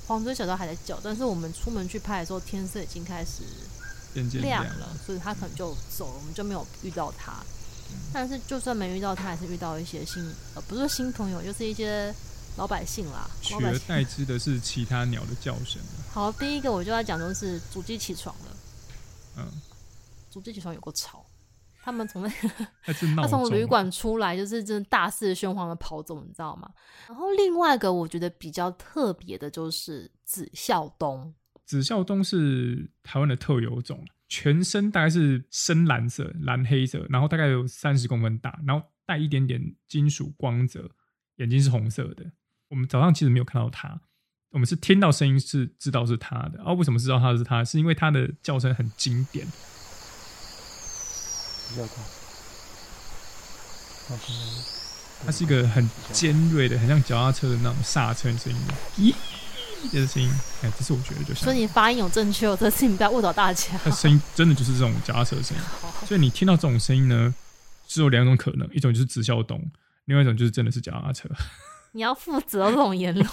[0.06, 3.42] 黄嘴小鷦还在叫，但是我们出门去拍的时候，天色已经开始
[4.42, 7.32] 亮了，所以它可能就走了，我们就没有遇到它。
[7.92, 10.24] 嗯、但是就算没遇到它，还是遇到一些新
[10.54, 12.14] 呃，不是新朋友，就是一些
[12.58, 13.30] 老百姓啦。
[13.42, 15.82] 取而代之的是其他鸟的叫声。
[16.12, 18.58] 好，第一个我就要讲，就是主鸡起床了。
[19.38, 19.46] 嗯，
[20.32, 21.26] 主鸡起床有个吵。
[21.84, 22.68] 他们从那个，
[23.22, 26.68] 他从旅馆出来，就是真的大肆喧哗的跑走，你知道吗？
[27.08, 31.32] 然后另外一个我觉得比较特别的就是紫啸东。
[31.64, 40.90] 紫啸东是台湾的特有种，全身大概是深蓝色、蓝黑色，然后大概有三十公分大，然后带一点点金属光泽，
[41.36, 42.26] 眼睛是红色的。
[42.70, 44.00] 我们早上其实没有看到它，
[44.52, 46.64] 我们是听到声音是知道是它的。
[46.64, 47.64] 啊，为什么知道它是它？
[47.64, 49.48] 是因为它的叫声很经典。
[55.26, 58.60] 它是一个很尖锐的，很像脚踏车的那种刹车声音，
[58.98, 59.16] 咦，
[59.92, 60.30] 这声音，
[60.62, 61.44] 哎，这是我觉得就像。
[61.44, 63.78] 所以你发音有正确哦，这是你不要误导大家。
[63.84, 65.64] 它声音真的就是这种脚踏车的声音，
[66.08, 67.34] 所以你听到这种声音呢，
[67.88, 69.60] 只有两种可能，一种就是紫啸鶇，
[70.06, 71.28] 另外一种就是真的是脚踏车。
[71.96, 73.26] 你要负责这种言论。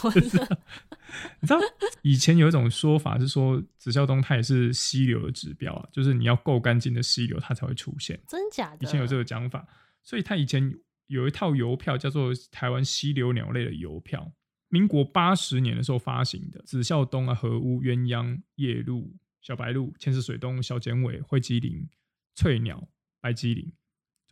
[1.40, 1.58] 你知道
[2.02, 8.18] 以前有一种说法是说，紫啸东它也是溪流的指标啊，就是你要够干净的溪流，它才会出现。
[8.28, 8.86] 真假的？
[8.86, 9.66] 以前有这个讲法，
[10.00, 10.72] 所以它以前
[11.08, 14.20] 有一套邮票叫做《台湾溪流鸟类的邮票》，
[14.68, 16.62] 民国八十年的时候发行的。
[16.64, 21.88] 紫啸东啊、河乌、鸳鸯、夜鹭、小白鹭、千丝水东、小剪尾、灰鸡灵、
[22.36, 22.88] 翠鸟、
[23.20, 23.72] 白鸡灵。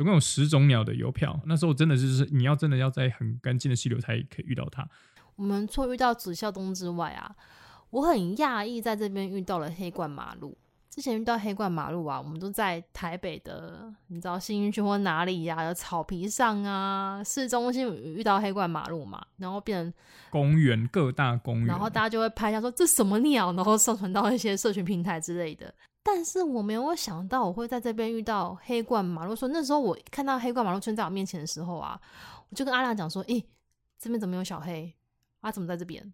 [0.01, 4.88] 总共有十种鸟的邮票，那时候真的就是你要真的要在很干净的溪流才可以遇到它。
[5.36, 7.36] 我们除了遇到紫啸鶇之外啊，
[7.90, 10.57] 我很讶异在这边遇到了黑冠麻鹭。
[10.88, 19.92] 之前遇到黑冠麻鹭啊，我们都在台北的，你知道信义区或哪里呀、啊，有草皮上啊，市中心遇到黑冠麻鹭嘛，然后变成
[20.30, 25.74] 公园各大公园，然后大家就会拍一下说这什么鸟，然后上传到一些社群平台之类的。
[26.12, 29.36] 但是我没有想到我会在这边遇到黑冠马路。
[29.36, 31.98] 说那时候我看到黑冠马路出现在我面前的时候啊，
[32.48, 33.46] 我就跟阿亮讲说：“诶、欸，
[33.96, 34.92] 这边怎么有小黑？
[35.38, 36.12] 啊，怎么在这边？”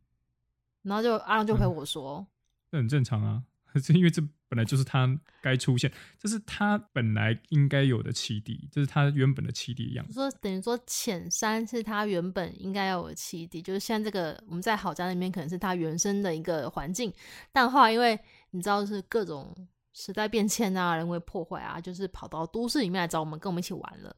[0.85, 2.27] 然后就阿亮就回我说
[2.71, 3.43] ：“这、嗯、很正常啊，
[3.83, 5.09] 是因为这本来就是他
[5.41, 10.07] 该出现，这是他本来应该有的栖地，这是他原本的栖地一样。
[10.13, 17.11] 说等于说浅山是他原本应该要有的栖地，就是像这个我们在好家那边可能是他原生的一个环境，
[17.51, 18.19] 但后来因为
[18.51, 19.57] 你知道是各种。”
[19.99, 24.15] 时代变迁啊，人为破坏啊，就是跑到都市里面来找我们，跟我们一起玩了，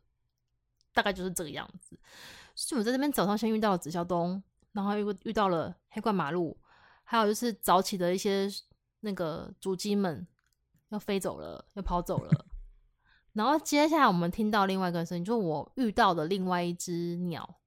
[0.92, 1.96] 大概就是这个样子。
[2.56, 6.58] 所以我在这边早上先遇到了紫霄东，然后又遇到了黑冠马路，
[7.04, 8.48] 还有就是早起的一些
[9.02, 10.26] 那个竹鸡们
[10.88, 12.46] 要飞走了，要跑走了。
[13.34, 17.60] 然后接下来我们听到另外一个声音，就是我遇到的另外一只鸟，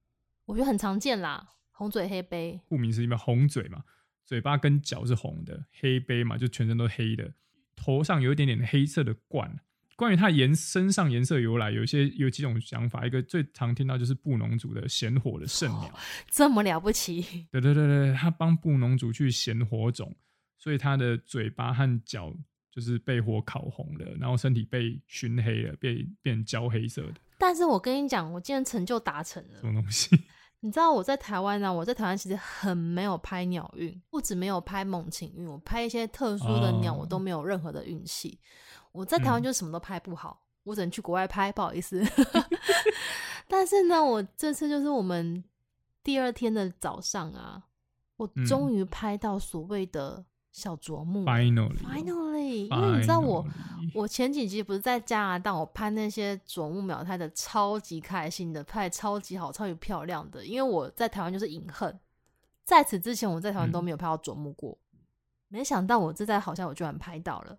[0.44, 2.60] 我觉得很常见啦，红嘴黑鵯。
[2.68, 3.82] 顾名思义嘛，红嘴嘛，
[4.26, 7.32] 嘴巴跟脚是红的，黑鵯嘛，就全身都黑的。
[7.76, 9.60] 头上有一点点黑色的冠。
[9.94, 13.06] 关于它颜身上颜色由来，有一些有几种想法。
[13.06, 15.94] 一个最常听到就是布农族的衔火的圣鸟，
[16.28, 17.46] 这么了不起？
[17.52, 20.16] 对对对对，他帮布农族去衔火种，
[20.58, 22.34] 所以他的嘴巴和脚
[22.70, 27.14] 就是被火烤红了，然后身体被熏黑了，变变焦黑色的。
[27.38, 29.60] 但是我跟你讲，我今天成就达成了。
[29.60, 30.18] 什么东西？
[30.64, 31.72] 你知道我在台湾呢、啊？
[31.72, 38.38] 我在台湾其实很没有拍鸟运，不止没有拍猛禽运，我拍一些特殊的鸟，我都没有任何的运气。
[38.92, 39.00] Oh.
[39.00, 42.00] 我在台湾就什么都拍不好，嗯、我只能去国外拍，不好意思。
[43.48, 45.42] 但是呢，我这次就是我们
[46.04, 47.64] 第二天的早上啊，
[48.16, 50.24] 我终于拍到所谓的。
[50.52, 53.42] 小啄木，finally，finally，因为你知道我，
[53.94, 60.44] 我前几集不是在加拿大，我拍那些啄木鸟拍的超级开心的，拍超级好，超级漂亮的。
[60.44, 61.98] 因为我在台湾就是隐恨，
[62.64, 64.98] 在此之前我在台湾都没有拍到啄木过，嗯、
[65.48, 67.58] 没想到我这在好像我居然拍到了。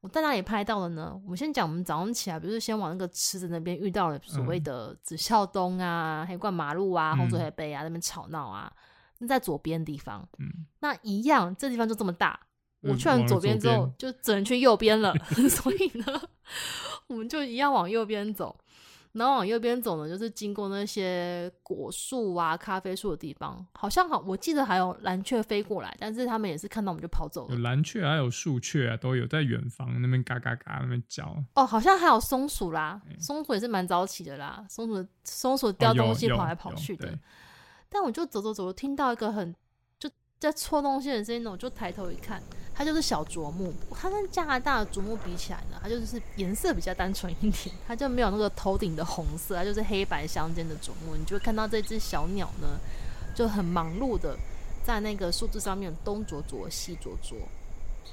[0.00, 1.20] 我在哪里拍到了呢？
[1.24, 8.72] 我们先讲，我们早上起来不是先往那个池子那边遇到了所谓的紫啸东啊、黑冠马路啊、红嘴黑背啊，那边吵闹啊。
[9.18, 12.38] 那在左边地方，嗯，那一样，这地方就这么大。
[12.82, 15.12] 嗯、我去完左边之后，就只能去右边了。
[15.50, 16.22] 所以呢，
[17.08, 18.56] 我们就一样往右边走。
[19.12, 27.54] 然后往右边走呢，就是经过那些果树啊、咖啡树的地方，好像好，我记得还有蓝雀飞过来，但是他们也是看到我们就跑走了。
[27.54, 31.34] 有蓝雀，还有树雀啊，都有在远方那边嘎嘎嘎那边叫。
[31.54, 37.08] 哦，好像还有松鼠啦，松鼠也是蛮早起的啦，松鼠松鼠叼东西跑来跑去的。
[37.08, 37.18] 哦、
[37.88, 39.54] 但我就走走走，听到一个很
[39.98, 42.42] 就在搓东西的声音呢，我就抬头一看。
[42.74, 51.16] 它就是小啄木，它跟加拿大的啄木比起来呢，它就是颜色比较单纯一点，它就没有那个头顶的红色，它就是黑白相间的啄木。
[51.16, 52.78] 你就会看到这只小鸟呢，
[53.34, 54.38] 就很忙碌的
[54.84, 57.36] 在那个树枝上面东啄啄西啄啄。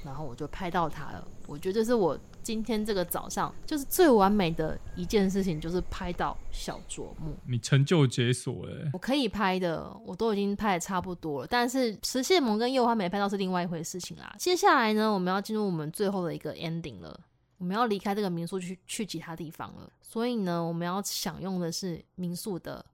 [0.06, 7.36] 然后我就拍到它了，我觉得这是我今天这个早上就是最完美的一件事情，就是拍到小啄木。
[7.44, 11.46] 你成就解锁了，我可以拍的，我都已经拍的差不多了。
[11.50, 14.32] 但是石蟹萌跟幼花没拍到是另外一回事情啦。
[14.38, 17.20] 接下来呢，我们要进入我们最后的一个 ending 了，
[17.58, 19.92] 我们要离开这个民宿去去其他地方了。
[20.00, 22.86] 所以呢，我们要享用的是民宿的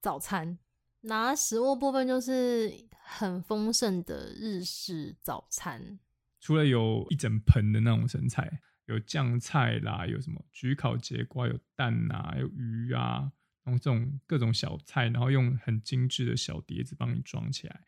[0.00, 0.56] 早餐。
[1.00, 2.72] 拿食物部分就是
[3.02, 5.98] 很丰盛的日式早餐。
[6.40, 13.30] 除了有一整盆的那种生菜，有酱菜啦，有什么焗烤节瓜，有蛋啊，有鱼啊，
[13.64, 17.80] 然后这种各种小菜，然后用很精致的小碟子帮你装起来，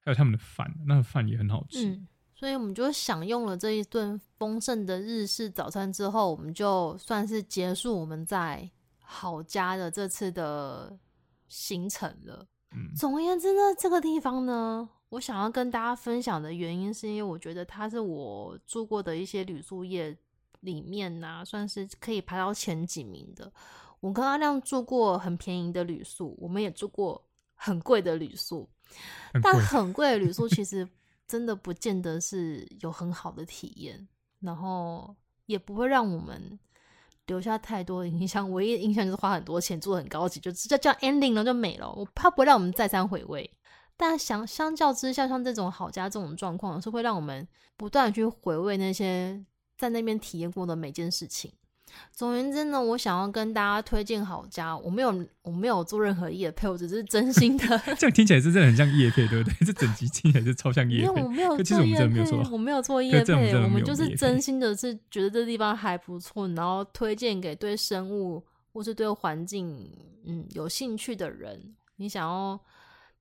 [0.00, 1.88] 还有他们的饭，那个饭也很好吃。
[1.88, 10.98] 嗯，所以我们就享用了这一顿丰盛的日式早餐之后，我们就算是结束我们在好家的这次的
[11.48, 12.46] 行程了。
[12.76, 14.90] 嗯，总而言之呢，这个地方呢。
[15.10, 20.16] 我想要跟大家分享的原因，是因为我觉得它是我住过的一些旅宿业
[20.60, 23.52] 里面呐、啊，算是可以排到前几名的。
[24.00, 27.24] 我跟阿亮住过很便宜的旅宿，我们也住过
[27.54, 28.68] 很贵的旅宿，
[29.32, 29.40] 很。
[29.40, 30.86] 但很贵的旅宿其 实
[31.26, 34.06] 真的不见得是有很好的体验，
[34.40, 35.14] 然后
[35.46, 36.58] 也不会让我们
[37.26, 38.50] 留下太多的印象。
[38.50, 41.90] 唯一的印象就是花很多钱，住得很高级，就直接叫 ending 了就没了。
[41.92, 43.48] 我怕不会让我们再三回味。
[43.96, 49.40] 但相相较之下，像这种好家这种状况，是会让我们不断去回味那些
[49.76, 51.52] 在那边体验过的每件事情。
[52.12, 57.78] 总而言之呢，我想要跟大家推荐好家，我没有我没有做任何业配，我只是真心的。
[57.96, 59.54] 这样听起来是真的很像业配，对不对？
[59.64, 61.04] 这整集听起来是超像业配。
[61.04, 69.88] 因为我没有做业配，我没有做业配，我们就是真心的是觉得这地方还不错，然后推荐给对生物或是对环境
[70.24, 71.76] 嗯有兴趣的人。
[71.96, 72.58] 你想要。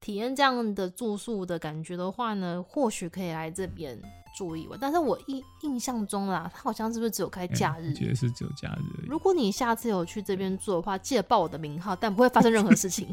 [0.04, 3.97] 体验这样的住宿的感觉的话呢，或许可以来这边
[4.36, 4.78] 住一晚。
[4.82, 7.88] 但是我印印象中啦，它好像是不是只有开假日？
[7.88, 9.08] 我觉得是只有假日。
[9.08, 13.08] 如果你下次有去这边住的话，记得报我的名号，但不会发生任何事情。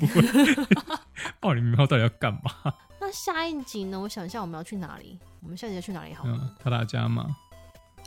[1.38, 2.74] 报你名号到底要干嘛？
[2.98, 4.00] 那下一集呢？
[4.00, 5.16] 我想一下，我们要去哪里？
[5.42, 6.24] 我们下一集要去哪里好？
[6.26, 7.24] 嗯，他大家吗？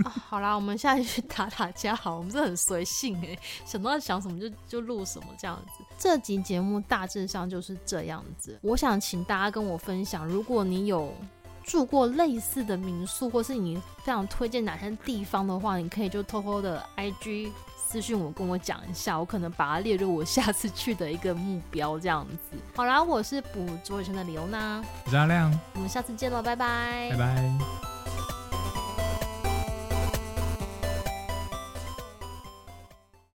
[0.03, 5.83] 啊、好啦，我们下一集去打打架好，我们是很随性哎，想到想什么就就录什么这样子。
[5.97, 8.57] 这集节目大致上就是这样子。
[8.61, 11.13] 我想请大家跟我分享，如果你有
[11.63, 22.57] 住过类似的民宿，或是你非常推荐哪些地方的话，你可以就偷偷的 IG 私讯我，跟我讲一下，我可能把它列入我下次去的一个目标这样子。
[22.75, 28.22] 好啦，我是捕捉野生的李欧娜，我是阿亮，我们下次见喽，拜拜，拜拜。